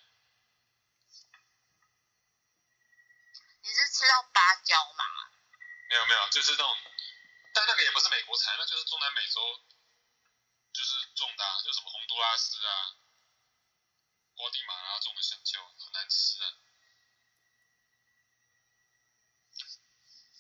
[3.63, 5.05] 你是吃到芭蕉吗？
[5.93, 6.77] 没有没有，就是那种，
[7.53, 9.61] 但那个也不是美国产，那就是中南美洲，
[10.73, 12.97] 就是种的，就什么洪都拉斯啊、
[14.35, 16.57] 瓜地马拉种的香蕉，很难吃啊。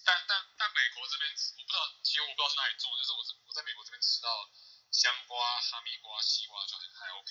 [0.05, 4.51] 但但但美国这边我不知道，其实我不知道是哪里种，就是我我在美国这边吃到
[4.91, 7.31] 香瓜、哈密瓜、西瓜就还还 OK。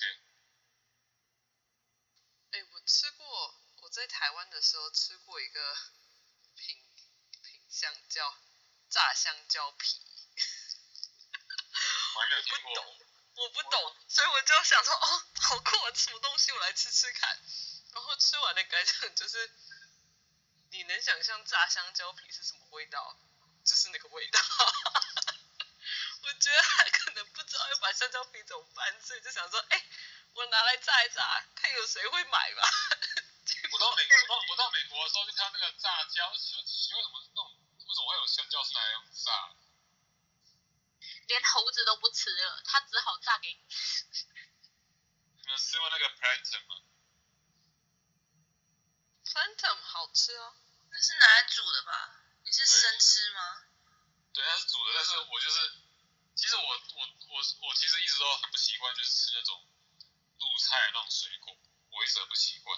[2.52, 5.76] 哎、我吃过，我在台湾的时候吃过一个
[6.56, 6.78] 品
[7.72, 8.36] 品相叫
[8.90, 9.98] 炸香蕉皮。
[12.16, 12.70] 我没有听过。
[12.74, 13.00] 我不懂，
[13.36, 17.40] 我不懂，所以我就想说，哦，好酷啊，什么东西，我来吃吃看。
[17.94, 19.50] 然后吃完的感想就是。
[20.74, 23.18] 你能想象炸香蕉皮是什么味道？
[23.66, 24.40] 就是那个味道。
[26.24, 29.86] 我觉得他可能不知道要把香蕉皮怎么办，所以就想说，哎、欸，
[30.34, 32.64] 我拿来炸一炸，看有谁会买吧。
[33.74, 37.31] 我到美，我到我到美国的时候就看到那个炸蕉，奇什么
[38.12, 39.56] 会有香蕉是拿来用炸？
[41.28, 44.26] 连猴子都不吃了，他只好炸给你吃。
[45.38, 46.76] 你们吃过那个 plantain 吗
[49.24, 50.56] ？Phantom 好吃哦，
[50.92, 52.22] 那是拿来煮的吧？
[52.44, 53.64] 你是生吃吗？
[54.34, 55.72] 对，它是煮的，但是我就是，
[56.36, 59.66] 其实我我我我其实一直都很不习惯，就是吃那种
[60.38, 61.58] 露菜那种水果，
[61.92, 62.78] 我一直很不习惯。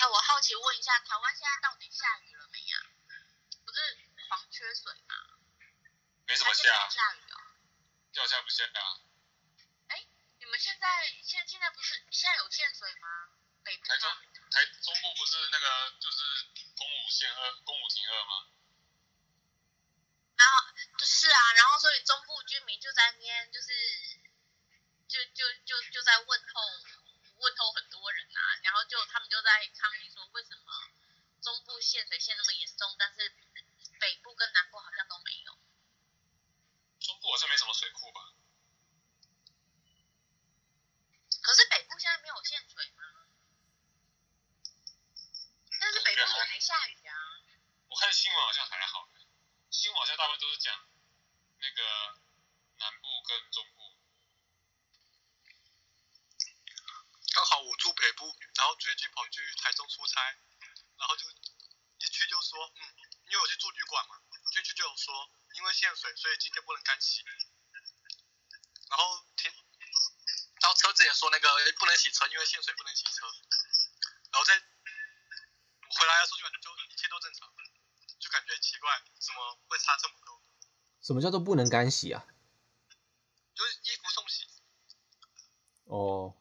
[0.00, 2.76] 那我好奇问一下，台湾现在到底下雨了没呀？
[3.64, 3.78] 不是
[4.28, 5.14] 狂缺水吗？
[6.26, 6.88] 没什么下。
[6.88, 7.36] 下雨哦，
[8.10, 9.00] 掉下不下啊？
[10.40, 10.88] 你们现在
[11.22, 13.28] 现现在不是现在有限水吗？
[13.62, 14.10] 北部台中
[14.50, 18.48] 台中部不是那个就是公五限二公五停二吗？
[20.34, 20.64] 然后
[20.98, 23.68] 就是啊，然后所以中部居民就在那边就是
[25.06, 26.62] 就就就就在问候
[27.36, 30.72] 问候很多人啊，然后就他们就在抗议说为什么
[31.42, 33.30] 中部限水限那么严重，但是
[34.00, 35.52] 北部跟南部好像都没有。
[36.98, 38.32] 中部好像没什么水库吧？
[41.42, 43.02] 可是北部现在没有限水吗？
[45.80, 47.16] 但是北部也没下雨啊。
[47.88, 49.08] 我看新闻好像还好，
[49.70, 50.86] 新闻好像大部分都是讲
[51.58, 52.20] 那个
[52.76, 53.96] 南部跟中部。
[57.32, 60.20] 刚好我住北部，然后最近跑去台中出差，
[60.98, 62.94] 然后就一去就说，嗯，
[63.30, 64.20] 因为我去住旅馆嘛，
[64.52, 67.24] 进去就有说，因为限水，所以今天不能干洗。
[68.90, 69.50] 然后听。
[70.60, 73.24] 然后车子也说那个不能洗车，因为限水不能洗车。
[74.30, 74.62] 然后在
[75.88, 77.48] 我回来的时候就就一切都正常，
[78.20, 80.42] 就感觉奇怪，怎么会差这么多？
[81.10, 82.22] 什么叫做不能干洗啊？
[83.50, 84.46] 就是衣服送洗。
[85.90, 86.38] 哦。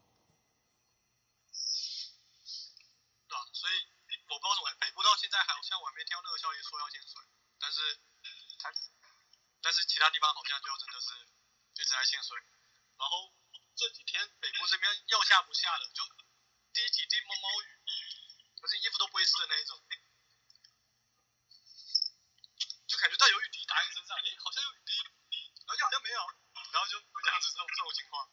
[3.26, 3.74] 对啊，所以
[4.30, 7.18] 我不知道怎么，北部到现在好像我还没听到那个消息说要限水，
[7.58, 7.98] 但是
[8.62, 8.70] 它，
[9.66, 11.18] 但是其他地方好像就真的是
[11.82, 12.38] 一直在限水，
[13.02, 13.34] 然后。
[13.80, 16.04] 这几天北部这边要下不下的，就
[16.74, 17.80] 滴几滴毛毛雨，
[18.60, 19.80] 可是衣服都不会湿的那一种，
[22.86, 24.98] 就感觉到有雨滴打在你身上，诶，好像有雨滴，
[25.62, 26.18] 然后又好像没有，
[26.74, 28.26] 然后就这样子这种这种情况。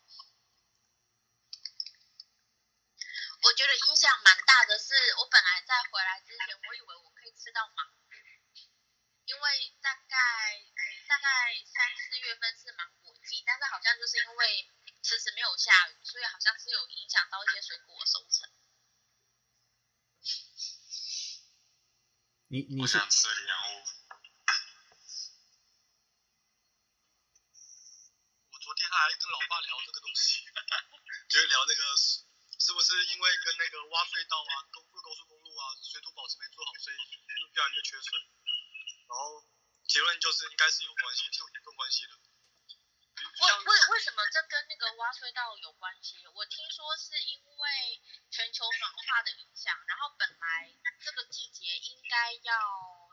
[3.44, 8.08] 我觉得影响蛮大的是，我本来在回来之前，我以为我可以吃到芒果，
[9.26, 10.16] 因为大概
[11.06, 14.72] 大概三四月份是芒果季，但是好像就是因为
[15.04, 18.48] 迟迟没有下雨，所以好像是有影响到一些水果的收成。
[22.48, 23.84] 你你想吃莲雾？
[28.50, 30.42] 我昨天还跟老爸聊这个东西，
[31.28, 31.82] 就是聊那个。
[32.86, 36.96] 是因为跟那个挖隧道啊、高过高速公路啊、水土保持没做好，所以
[37.50, 38.14] 越来越缺水？
[39.10, 39.42] 然后
[39.90, 42.14] 结论就是应该是有关系，是有严重关系的。
[42.14, 46.14] 为为为什么这跟那个挖隧道有关系？
[46.30, 50.70] 我听说是因为全球暖化的影响，然后本来
[51.02, 52.54] 这个季节应该要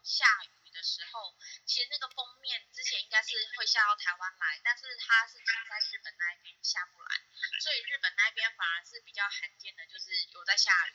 [0.06, 0.63] 下雨。
[0.74, 7.22] 的时候，其实那个封面之前应该是会下到台湾来，但是它是停在日本那边下不来，
[7.62, 10.94] 所以日本那边反而是比较罕见的，就是有在下雨，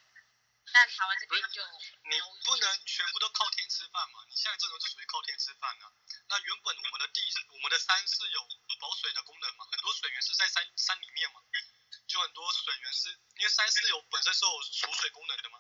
[0.72, 1.62] 但台湾这边就
[2.10, 5.94] 你不能全部都靠天吃饭嘛，你现在这种就属于靠天吃饭啊。
[6.28, 8.42] 那原本我们的地，我们的山是有
[8.80, 11.40] 保水的功能嘛，很多水源是在山山里面嘛，
[12.06, 13.08] 就很多水源是
[13.40, 15.58] 因为山是有本身是有储水功能的嘛。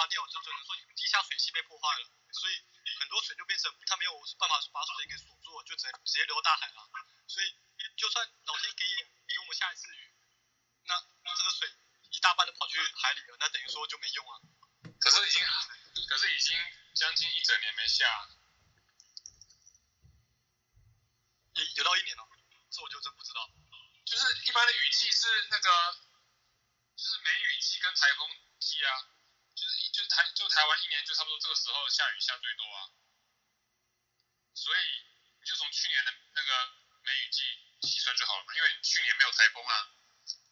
[0.00, 2.56] 但是我已经直接把它挖掉，就只能说你地下水系被破坏了，所以
[2.98, 6.88] 很多水就变成它没有办法把水给锁住，就只能直接流到大海了。
[7.28, 7.52] 所以
[7.96, 8.84] 就算老天给
[9.28, 10.14] 给我们下一次雨，
[10.86, 10.96] 那
[11.36, 11.68] 这个水
[12.10, 14.40] 一大半都跑去海里了，那等于说就没用啊。
[14.98, 15.44] 可是已经，
[16.08, 16.56] 可是已经
[16.94, 18.28] 将近一整年没下，
[21.52, 22.28] 有有到一年了，
[22.70, 23.50] 这我就真不知道。
[24.06, 25.98] 就是一般的雨季是那个，
[26.96, 28.30] 就是梅雨季跟台风。
[28.60, 28.92] 季啊，
[30.10, 32.90] 台就台湾一年就差不多这个时候下雨下最多啊，
[34.54, 34.80] 所以
[35.38, 37.42] 你就从去年的那个梅雨季
[37.80, 39.94] 计算就好了嘛，因为去年没有台风啊，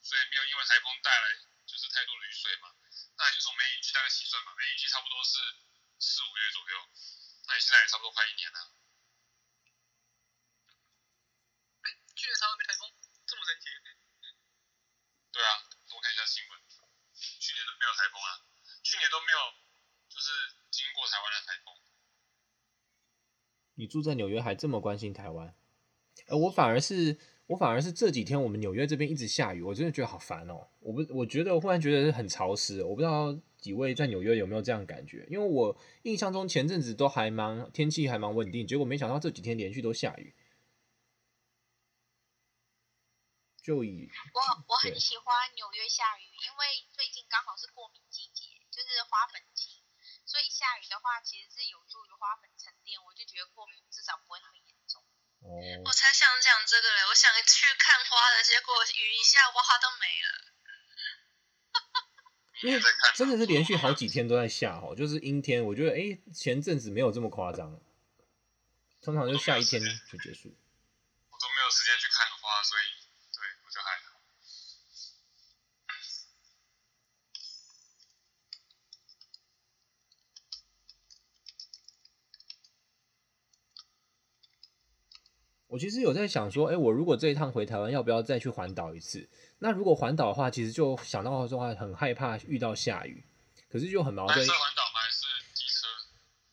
[0.01, 1.35] 所以没有因为台风带来
[1.67, 2.73] 就是太多的雨水嘛，
[3.17, 5.37] 那你就从梅雨季大概计算嘛，梅雨季差不多是
[5.99, 6.89] 四五月左右，
[7.47, 8.71] 那你现在也差不多快一年了。
[11.83, 12.95] 哎，去年台湾没台风，
[13.27, 13.67] 这么神奇？
[15.31, 16.59] 对啊，我看一下新闻。
[17.39, 18.41] 去年都没有台风啊，
[18.89, 19.37] 去年都没有，
[20.09, 20.31] 就是
[20.71, 21.71] 经过台湾的台风。
[23.75, 25.53] 你住在纽约还这么关心台湾？
[26.25, 30.67] 呃，我反而是我反而是这几天我们纽约这边一直下雨，我真的觉得好烦哦。
[30.79, 35.27] 我不，我觉得我忽然觉得很潮湿，我不知道几位在纽约有没有这样感觉？
[35.29, 40.33] 因为我印象中前阵子都还蛮天气还蛮稳定，结果没想到这几天连续都下雨。
[43.61, 44.39] 就以我
[44.73, 48.48] 我很喜欢纽约下雨，因为最近刚好是过敏季节，就
[48.93, 49.83] 是花粉季，
[50.25, 55.03] 所以下雨的话其实是有助于花粉沉淀，我就觉得过敏至少不会那么严重。
[55.41, 55.47] 哦，
[55.85, 60.29] 我才想讲这个嘞，我想去看花的，结果雨一下，花都没了。
[62.61, 62.81] 因为
[63.15, 65.63] 真的是连续好几天都在下哦，就是阴天。
[65.63, 67.79] 我觉得哎，前阵子没有这么夸张，
[69.01, 70.49] 通常就下一天就结束。
[71.29, 72.83] 我都没有时间去看花，所以。
[85.69, 89.29] 我其实有在想说，哎，我如果这一趟回台湾，要不要再去环岛一次？
[89.59, 93.23] 那如果环岛的话，其实就想到的话，很害怕遇到下雨，
[93.71, 94.43] 可是就很矛盾。
[94.43, 95.87] 是环岛还是机车？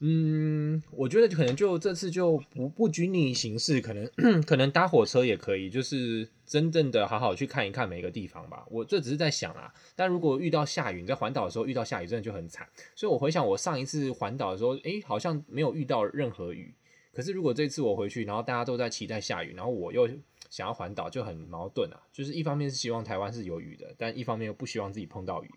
[0.01, 4.07] 嗯，我觉得可能就这次就不不拘泥形式，可能
[4.45, 8.67] 可能搭火车也可以，就是真正的好好去看一看每一个地方吧。
[8.71, 12.69] 我这只是在想啊，但如果遇到下雨，你在环岛的时候遇到下雨，真的就很惨。
[12.95, 16.75] 所以我回想我上一次环岛的时候，哎，好像没有遇到任何雨。
[17.17, 20.07] 可是如果这次我回去，然后大家都在期待下雨，然后我又
[20.51, 21.97] 想要环岛，就很矛盾啊。
[22.13, 25.49] 就是一方面是希望台湾是有雨的，但一方面又不希望自己碰到雨。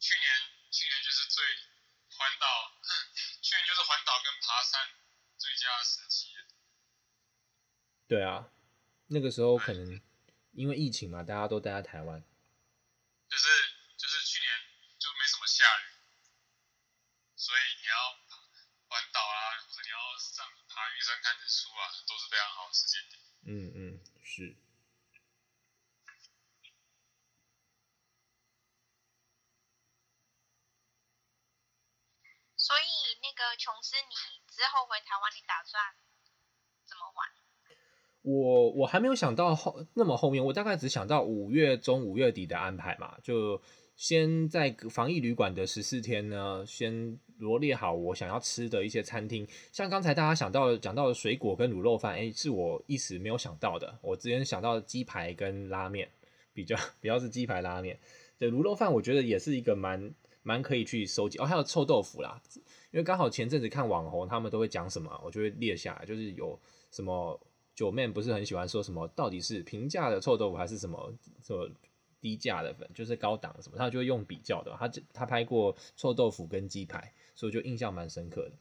[0.00, 0.26] 去年，
[0.72, 1.44] 去年就是最
[2.10, 2.46] 环岛，
[3.40, 4.80] 去年就是环岛跟爬山
[5.38, 6.34] 最佳时期。
[8.08, 8.50] 对啊，
[9.06, 10.00] 那个时候可能
[10.50, 12.24] 因为疫情嘛，大家都待在台湾。
[13.28, 13.65] 就是就是
[24.38, 24.56] 嗯，是。
[32.56, 32.82] 所以
[33.22, 34.14] 那个琼斯，你
[34.48, 35.82] 之后回台湾，你打算
[36.84, 37.28] 怎么玩？
[38.22, 43.62] 我我还没有想到后那么后面，我大概只想到五月中五月底的安排嘛，就
[43.96, 49.46] 先在防疫旅馆的十四天呢，先罗列好我想要吃的一些餐厅。
[49.72, 53.98] 像刚才大家想到讲到的水果跟卤肉饭，哎，是我一时没有想到的。
[54.02, 56.08] 我之前想到的鸡排跟拉面，
[56.52, 57.98] 比较 比较是鸡排拉面。
[58.38, 61.38] 对，卤肉饭我觉得也是一个蛮蛮可以去收集。
[61.38, 62.38] 哦，还有臭豆腐啦，
[62.90, 67.40] 因为刚好前阵子看网红他们都会讲什么，我就会列下来，就是有什么
[67.74, 71.66] 九妹不是很喜欢说什么，到底是平价的臭豆腐还是什么什么。
[72.26, 74.74] 低价的粉就是高档什么，他就会用比较的。
[74.76, 78.52] 他他拍过臭豆腐跟鸡排，所以就印象蛮深刻的。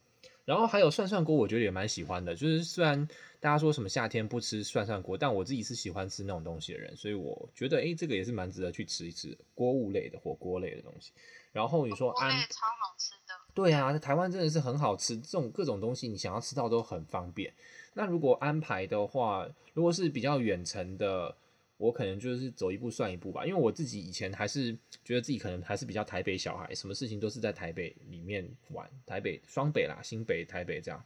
[0.45, 2.36] 然后还有涮涮锅，我觉得也蛮喜欢的。
[2.36, 3.07] 就是虽然
[3.39, 11.11] 大家说什么夏天不吃涮涮锅，但我自己是喜欢吃那种东西的人，所以我觉得哎、欸，这个也是蛮值得去吃一吃锅物类的火锅类的东西。
[11.51, 13.34] 然后你说安，超好吃的。
[13.55, 17.51] 对啊，台湾真的是很好吃，这种各种东西你想要吃到都很方便。
[17.95, 21.36] 那如果安排的话，如果是比较远程的。
[21.78, 24.72] 我可能就是走一步算一步吧，因为我自己以前还是
[25.04, 31.06] 觉得自己可能还是比较台北小孩，什么事情都是在台北里面玩，台北双北啦，新北、台北这样。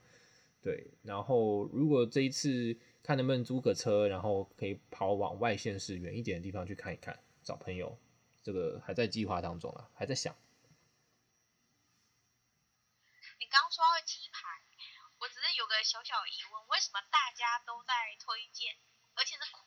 [0.61, 7.97] 对，然后如果这一次看能不能租个车，然后可以跑往外县市远一点的地方去看一看，找朋友，
[8.43, 10.35] 这个还在计划当中啊，还在想。
[13.39, 14.61] 你刚说到鸡排，
[15.17, 18.75] 我只是有个小小疑问，为什么大家都在推荐，
[19.15, 19.65] 而且是狂？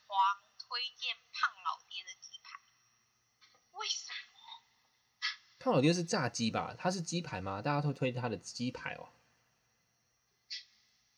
[0.72, 2.58] 推荐胖老爹的鸡排，
[3.72, 4.64] 为什么？
[5.60, 6.74] 胖老爹是炸鸡吧？
[6.78, 7.60] 他是鸡排吗？
[7.60, 9.12] 大家都推他的鸡排哦。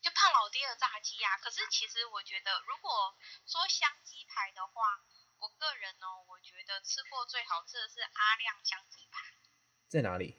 [0.01, 1.37] 就胖老爹的炸鸡呀、啊。
[1.37, 3.15] 可是其实我觉得，如果
[3.47, 4.99] 说香鸡排的话，
[5.37, 9.23] 我个人呢、哦，我觉得吃过最好吃的是阿亮香鸡排。
[9.87, 10.35] 在哪里？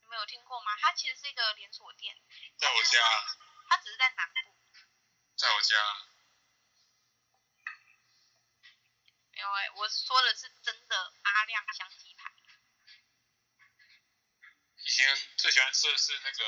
[0.00, 0.74] 你们有听过吗？
[0.80, 2.16] 它其实是一个连锁店。
[2.58, 2.98] 在我家。
[3.68, 4.56] 它只是在南部。
[5.36, 5.76] 在我家。
[9.36, 12.32] 没有哎，我说的是真的阿亮香鸡排。
[14.80, 16.40] 以前最喜欢吃的是那个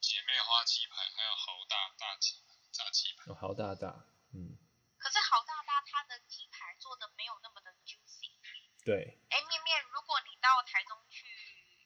[0.00, 2.40] 姐妹花鸡排，还有豪大大鸡
[2.72, 3.24] 炸鸡排。
[3.26, 4.56] 有豪大大，嗯。
[4.96, 8.32] 可是豪大大它的鸡排做的没有那么的 juicy。
[8.86, 9.20] 对。
[9.28, 11.28] 哎，面面，如果你到台中去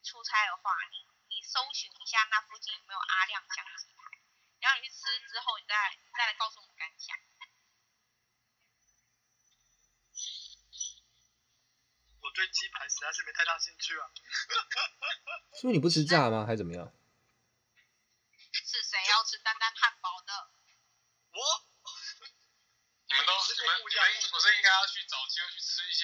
[0.05, 1.03] 出差的话，你
[1.35, 4.23] 你搜寻一下那附近有没有阿亮香鸡排，
[4.61, 7.19] 然后你去吃之后，你再你再来告诉我们感想。
[12.43, 14.11] 对鸡排实在是没太大兴趣啊。
[15.55, 16.43] 是不你不吃炸吗？
[16.43, 16.91] 还是怎么样？
[18.51, 20.51] 是谁要吃丹丹汉堡的？
[21.39, 21.39] 我。
[23.07, 26.03] 你们都你们你们不是应该要去找机会去吃一些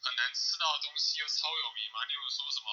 [0.00, 2.04] 很难吃到的东西又超有名吗？
[2.06, 2.68] 例如说什么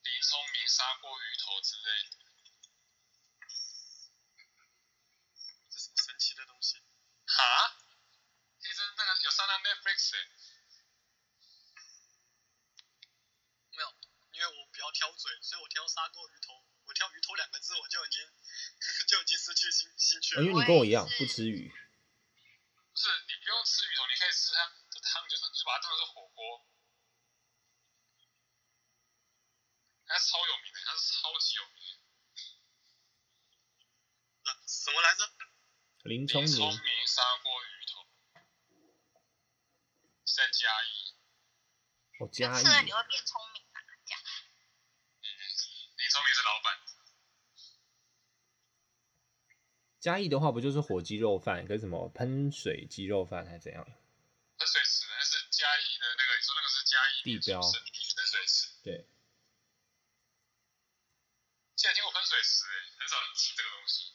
[0.00, 2.16] 林聪明砂锅鱼头之类的。
[5.68, 6.80] 这是什么神奇的东西？
[7.26, 7.76] 哈？
[8.64, 10.30] 哎、欸，这那个有上到 Netflix 哎、欸。
[14.36, 16.62] 因为我比较挑嘴，所以我挑砂锅鱼头。
[16.84, 18.20] 我挑鱼头两个字，我就已经
[19.08, 20.42] 就已经失去兴兴趣了。
[20.42, 21.70] 因为你跟我一样不吃鱼。
[21.70, 26.66] 不是，你不用吃鱼头，你可以吃它的汤，就是你就把它当成是火锅。
[30.06, 31.98] 它超有名的，它是超级有名的。
[34.44, 35.28] 那什么来着？
[36.04, 36.48] 林聪明
[37.06, 38.06] 砂锅鱼头，
[40.24, 41.14] 在嘉义。
[42.20, 42.64] 哦，嘉义。
[42.64, 43.62] 吃了你会变聪明。
[46.08, 46.78] 聪明是老板。
[50.06, 53.82] 嘉义的话，不就是火鸡肉饭跟什么喷水鸡肉饭，还是怎样？
[53.82, 57.58] 喷水池，那是嘉义的那个，你说那个是嘉义地标。
[57.58, 57.72] 喷
[58.22, 58.70] 水池。
[58.86, 59.02] 对。
[61.74, 64.14] 现在听过喷水池，哎，很少人提这个东西。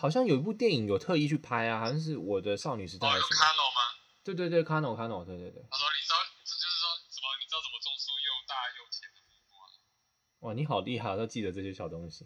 [0.00, 4.00] 好像有一部电影有特意去拍啊，好像是我的少女时代哦，有 Cano 吗？
[4.24, 5.60] 对对对，卡诺卡诺，对对对。
[5.70, 7.28] 他说：“你知道，就是说什么？
[7.36, 9.68] 你知道怎么种出又大又甜的木瓜？”
[10.48, 12.24] 哇，你好厉害，都记得这些小东西。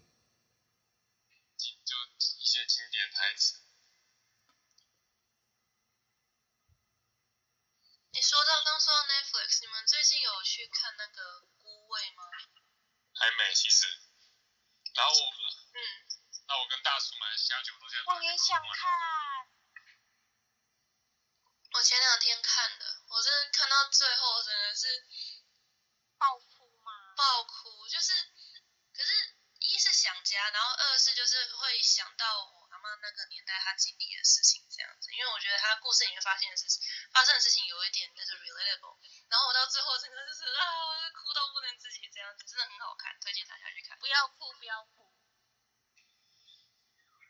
[33.77, 38.99] 经历的事情这样子，因为我觉得他故事里面发现的事情，发生的事情有一点就是 relatable，
[39.29, 43.99] 然后我到最后真的是啊，哭到不能自己这样子，真的很好看，推荐大家去看。
[43.99, 45.13] 不要哭，不要哭。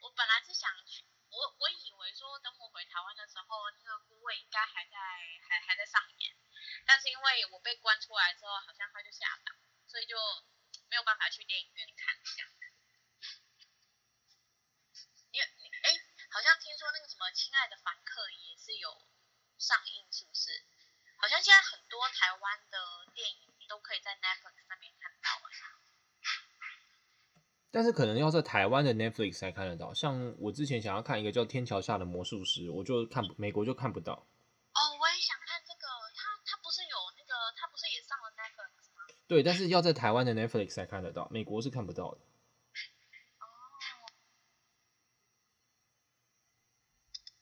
[0.03, 1.05] 我本来是想去。
[1.33, 4.99] 我我以为说等我回台湾的时候，那个孤味应该还在
[5.49, 6.37] 还还在上演，
[6.85, 9.57] 但但是因为我被关出来之后，好像他就下档，
[9.89, 10.15] 所以就
[10.91, 12.51] 没有办法去电影院看这样。
[15.33, 15.47] 因为
[15.83, 15.89] 哎，
[16.29, 19.03] 好像听说那个什么《亲爱的房客》也是有
[19.59, 20.63] 上映，是不是？
[21.19, 22.79] 好像现在很多台湾的
[23.15, 25.51] 电影都可以在 Netflix 上面看到啊。
[27.73, 29.93] 但是可能要在台湾的 Netflix 才看得到。
[29.93, 34.13] 像我之前想要看一个叫《天桥下的魔术师》，我就看美国就看不到。
[34.13, 35.89] 哦，我也想看这个。
[36.15, 39.03] 他他不是有那个，他不是也上了 Netflix 吗？
[39.27, 42.21] 对，但是要在台湾的 Netflix 才看得到，美国是看不到的。
[43.41, 43.47] 哦。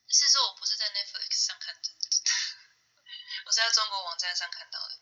[0.06, 1.80] 是说我不是在 Netflix 上看的，
[3.46, 4.94] 我是在中国网站上看到的。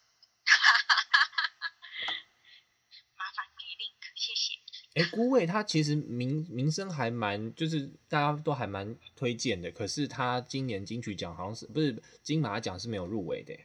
[5.49, 9.71] 他其实名名声还蛮，就是大家都还蛮推荐的。
[9.71, 13.59] 可是他今年金曲奖好像是不是金马奖是没有入围的，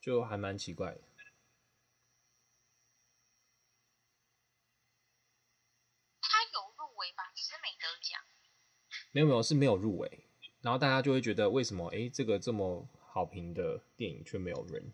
[0.00, 1.00] 就还蛮奇怪的。
[6.20, 7.32] 他有入围吧？
[7.34, 8.20] 只是没得奖。
[9.10, 10.26] 没有没有，是没有入围。
[10.60, 11.88] 然后大家就会觉得为什么？
[11.88, 14.92] 哎，这个这么好评的电影却没有人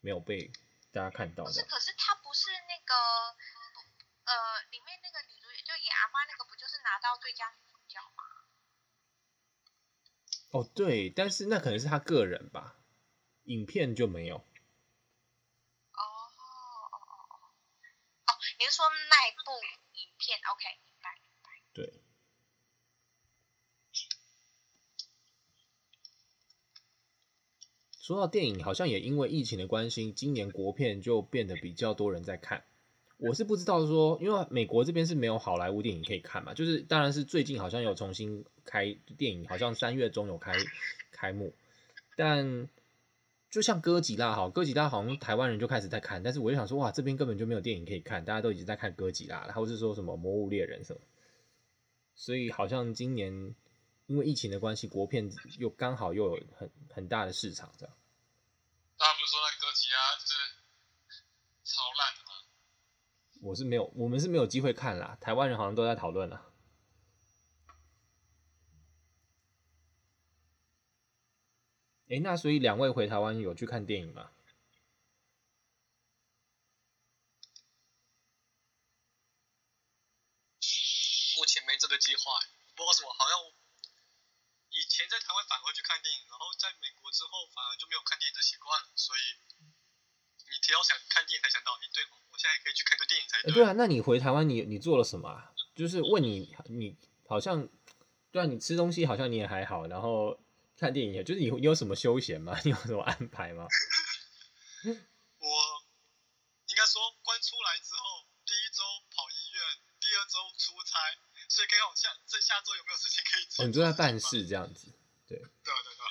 [0.00, 0.50] 没有被
[0.92, 1.74] 大家看到的那个。
[4.24, 4.32] 呃，
[4.70, 8.24] 里面那个女主角就演阿妈那个，不就是拿到最佳女主角吗？
[10.54, 12.76] 哦，对，但是那可能是他个人吧，
[13.46, 14.36] 影片就没有。
[14.36, 14.40] 哦
[15.98, 15.98] 哦
[16.92, 17.34] 哦哦
[18.28, 18.30] 哦，
[18.60, 19.50] 你是说那部
[19.94, 21.50] 影片？OK，明白明白。
[21.72, 22.00] 对。
[27.98, 32.64] 说到电影，好像也因为疫情的关系，今年国片就变得比较多人在看。
[33.26, 40.52] 我是不知道说，因为美国这边是没有好莱坞电影可以看嘛，就是当然是最近好像有重新开电影，好像三月中有开
[41.10, 41.54] 开幕，
[42.16, 42.68] 但
[43.50, 51.00] 就像哥吉拉好，哥吉拉好像台湾人就开始在看，但是我就想说，哇，这边根本就没有电影可以看，大家都已经在看哥吉拉了，或是说什么魔物猎人什么，
[52.14, 53.54] 所以好像今年
[54.06, 57.94] 因为疫情的关系，国片又刚好又有很很大的市场这样。
[58.98, 60.34] 他不是说那哥吉拉就是
[61.64, 62.20] 超烂的。
[63.44, 65.18] 我是没有，我们是没有机会看啦。
[65.20, 66.50] 台湾人好像都在讨论了。
[72.08, 74.32] 哎，那所以两位回台湾有去看电影吗？
[81.36, 82.40] 目前没这个计划，
[82.72, 83.36] 不知道什么，好像
[84.72, 89.20] 以前在台湾反而会去看电影，然后在美国之后反而就没有看电影的习惯了，所以
[90.48, 92.24] 你提到想看电影才想到，哎，对哦。
[92.32, 93.52] 我现在可以去看个电影才对。
[93.52, 95.52] 对啊，那你回台湾，你你做了什么啊？
[95.74, 96.96] 就是问你，你
[97.26, 97.68] 好像，
[98.30, 100.38] 对啊，你吃东西好像你也还好，然后
[100.76, 102.58] 看电影，就是你你有什么休闲吗？
[102.64, 103.66] 你有什么安排吗？
[104.84, 105.48] 我
[106.66, 109.62] 应该说关出来之后，第一周跑医院，
[110.00, 110.98] 第二周出差，
[111.48, 113.64] 所以刚好下这下周有没有事情可以做？
[113.64, 114.88] 哦，你都在办事这样子，
[115.26, 115.38] 对。
[115.38, 116.06] 对对对。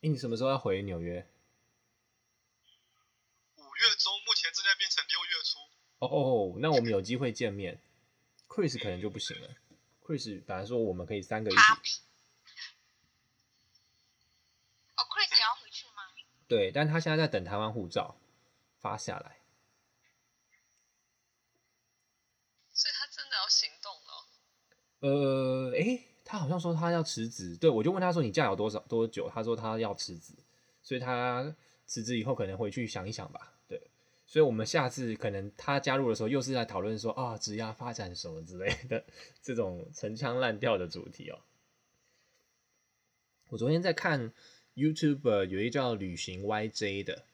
[0.00, 1.28] 哎，你什么时候要回纽约？
[3.56, 5.58] 五月中目前正在变成六月初。
[5.98, 7.80] 哦哦，那我们有机会见面。
[8.48, 9.48] Chris 可能就不行了。
[10.02, 11.60] Chris 本来说我们可以三个一起。
[14.96, 16.02] 哦，Chris 也要回去吗？
[16.46, 18.16] 对，但他现在在等台湾护照
[18.78, 19.38] 发下来。
[22.72, 24.24] 所以他真的要行动了。
[25.00, 27.56] 呃，哎，他好像说他要辞职。
[27.56, 30.32] 对，我就问他说：“你假有多少多久？”他说他要辞职，
[30.82, 31.54] 所以他
[31.86, 33.57] 辞职以后可能回去想一想吧。
[34.30, 39.02] 所以，我们下次可能他加入的时候，又是在讨论说啊，职业发展什么之类的
[39.40, 41.38] 这种陈腔滥调的主题哦。
[43.48, 44.30] 我昨天在看
[44.76, 47.24] YouTube，有一叫旅行 YJ 的，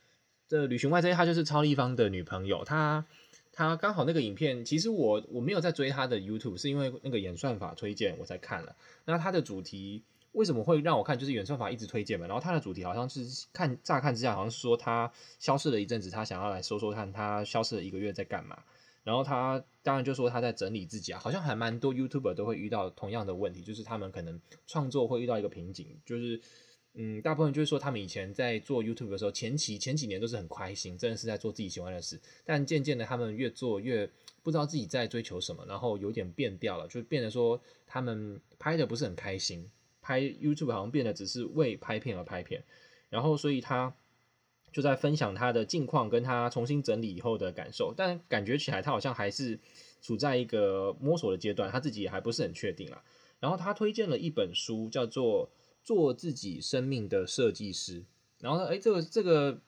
[0.47, 3.05] 这旅行 YJ 他就是超立方的女朋友，他
[3.53, 8.77] 他刚好那个影片，其实我我没有在追他的 YouTube，是因为那个演算法推荐我才看了。
[9.05, 10.05] 那他的主题。
[10.35, 11.19] 为什么会让我看？
[11.19, 12.27] 就是演算法一直推荐嘛。
[12.27, 18.63] 然后他的主题好像是看乍看之下，好像是说他消失了一阵子，他想要来说说看他消失了一个月在干嘛。
[19.03, 26.41] 然后他当然就说他在整理自己啊，好像还蛮多 YouTuber 都会遇到同样的问题，就是他们可能创作会遇到一个瓶颈，就是
[26.95, 32.19] 嗯，大部分就是说他们以前在做 YouTube 的时候，前期前几年都是很开心，真的是在做自己喜欢的事。
[32.47, 34.11] 但渐渐的，他们越做越
[34.43, 39.71] 不知道自己在追求什么，然后有点变掉了，就变得说他们拍的不是很开心。
[40.05, 42.63] 拍 YouTube 好像变得只是为拍片而拍片，
[43.09, 43.97] 然后所以他
[44.71, 49.59] 就在分享他的近况，跟他重新整理以后的感受，但感觉起来他好像还是
[50.03, 53.03] 处在一个摸索的阶段，他自己也还不是很确定啦。
[53.41, 55.49] 然后他推荐了一本书，叫做
[55.83, 58.01] 《做自己生命的设计师》，
[58.41, 59.59] 然后呢，诶，这个这个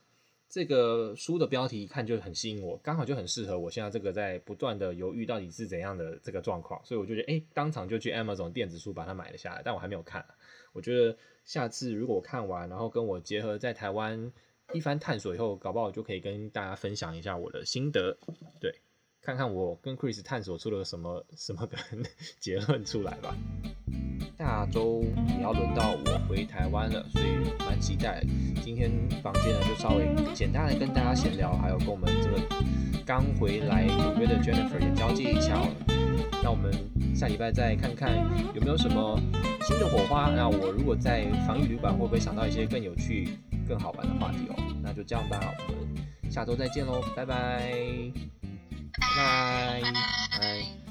[0.49, 10.25] 这个书的标题一看就很吸引我，刚好就很适合我现在这个在不断的犹豫到底是怎样的这个状况，所以我就觉得，哎，当场就去 Amazon 电子书把它买了下来，但我还没有看。
[10.73, 14.33] 我觉得下次如果看完，然后跟我结合在台湾
[14.73, 18.17] 一番探索以后，搞不好就可以跟大家分享一下我的心得，
[18.61, 18.73] 对，
[19.27, 21.77] 看看我跟 Chris 探索出了什么 什么个
[22.39, 23.35] 结论出来吧。
[24.39, 25.03] 下周
[25.37, 27.27] 也要轮到我回台湾了，所以
[27.59, 28.25] 蛮期待。
[28.63, 28.89] 今天
[29.25, 32.41] 房间呢就稍微简单的跟大家闲聊，还有跟我们这个
[33.05, 35.75] 刚回来纽约的 Jennifer 也交接一下哦。
[36.45, 36.73] 那我们
[37.13, 38.15] 下礼拜再看看
[38.55, 39.21] 有没有什么
[39.63, 40.31] 新的火花。
[40.31, 43.31] 那我如果在防疫旅馆会不会想到一些更有趣、
[43.69, 44.55] 更好玩的话题哦？
[44.85, 47.73] 那就这样吧，我们下周再见喽，拜拜
[49.01, 50.86] 拜，拜拜，拜。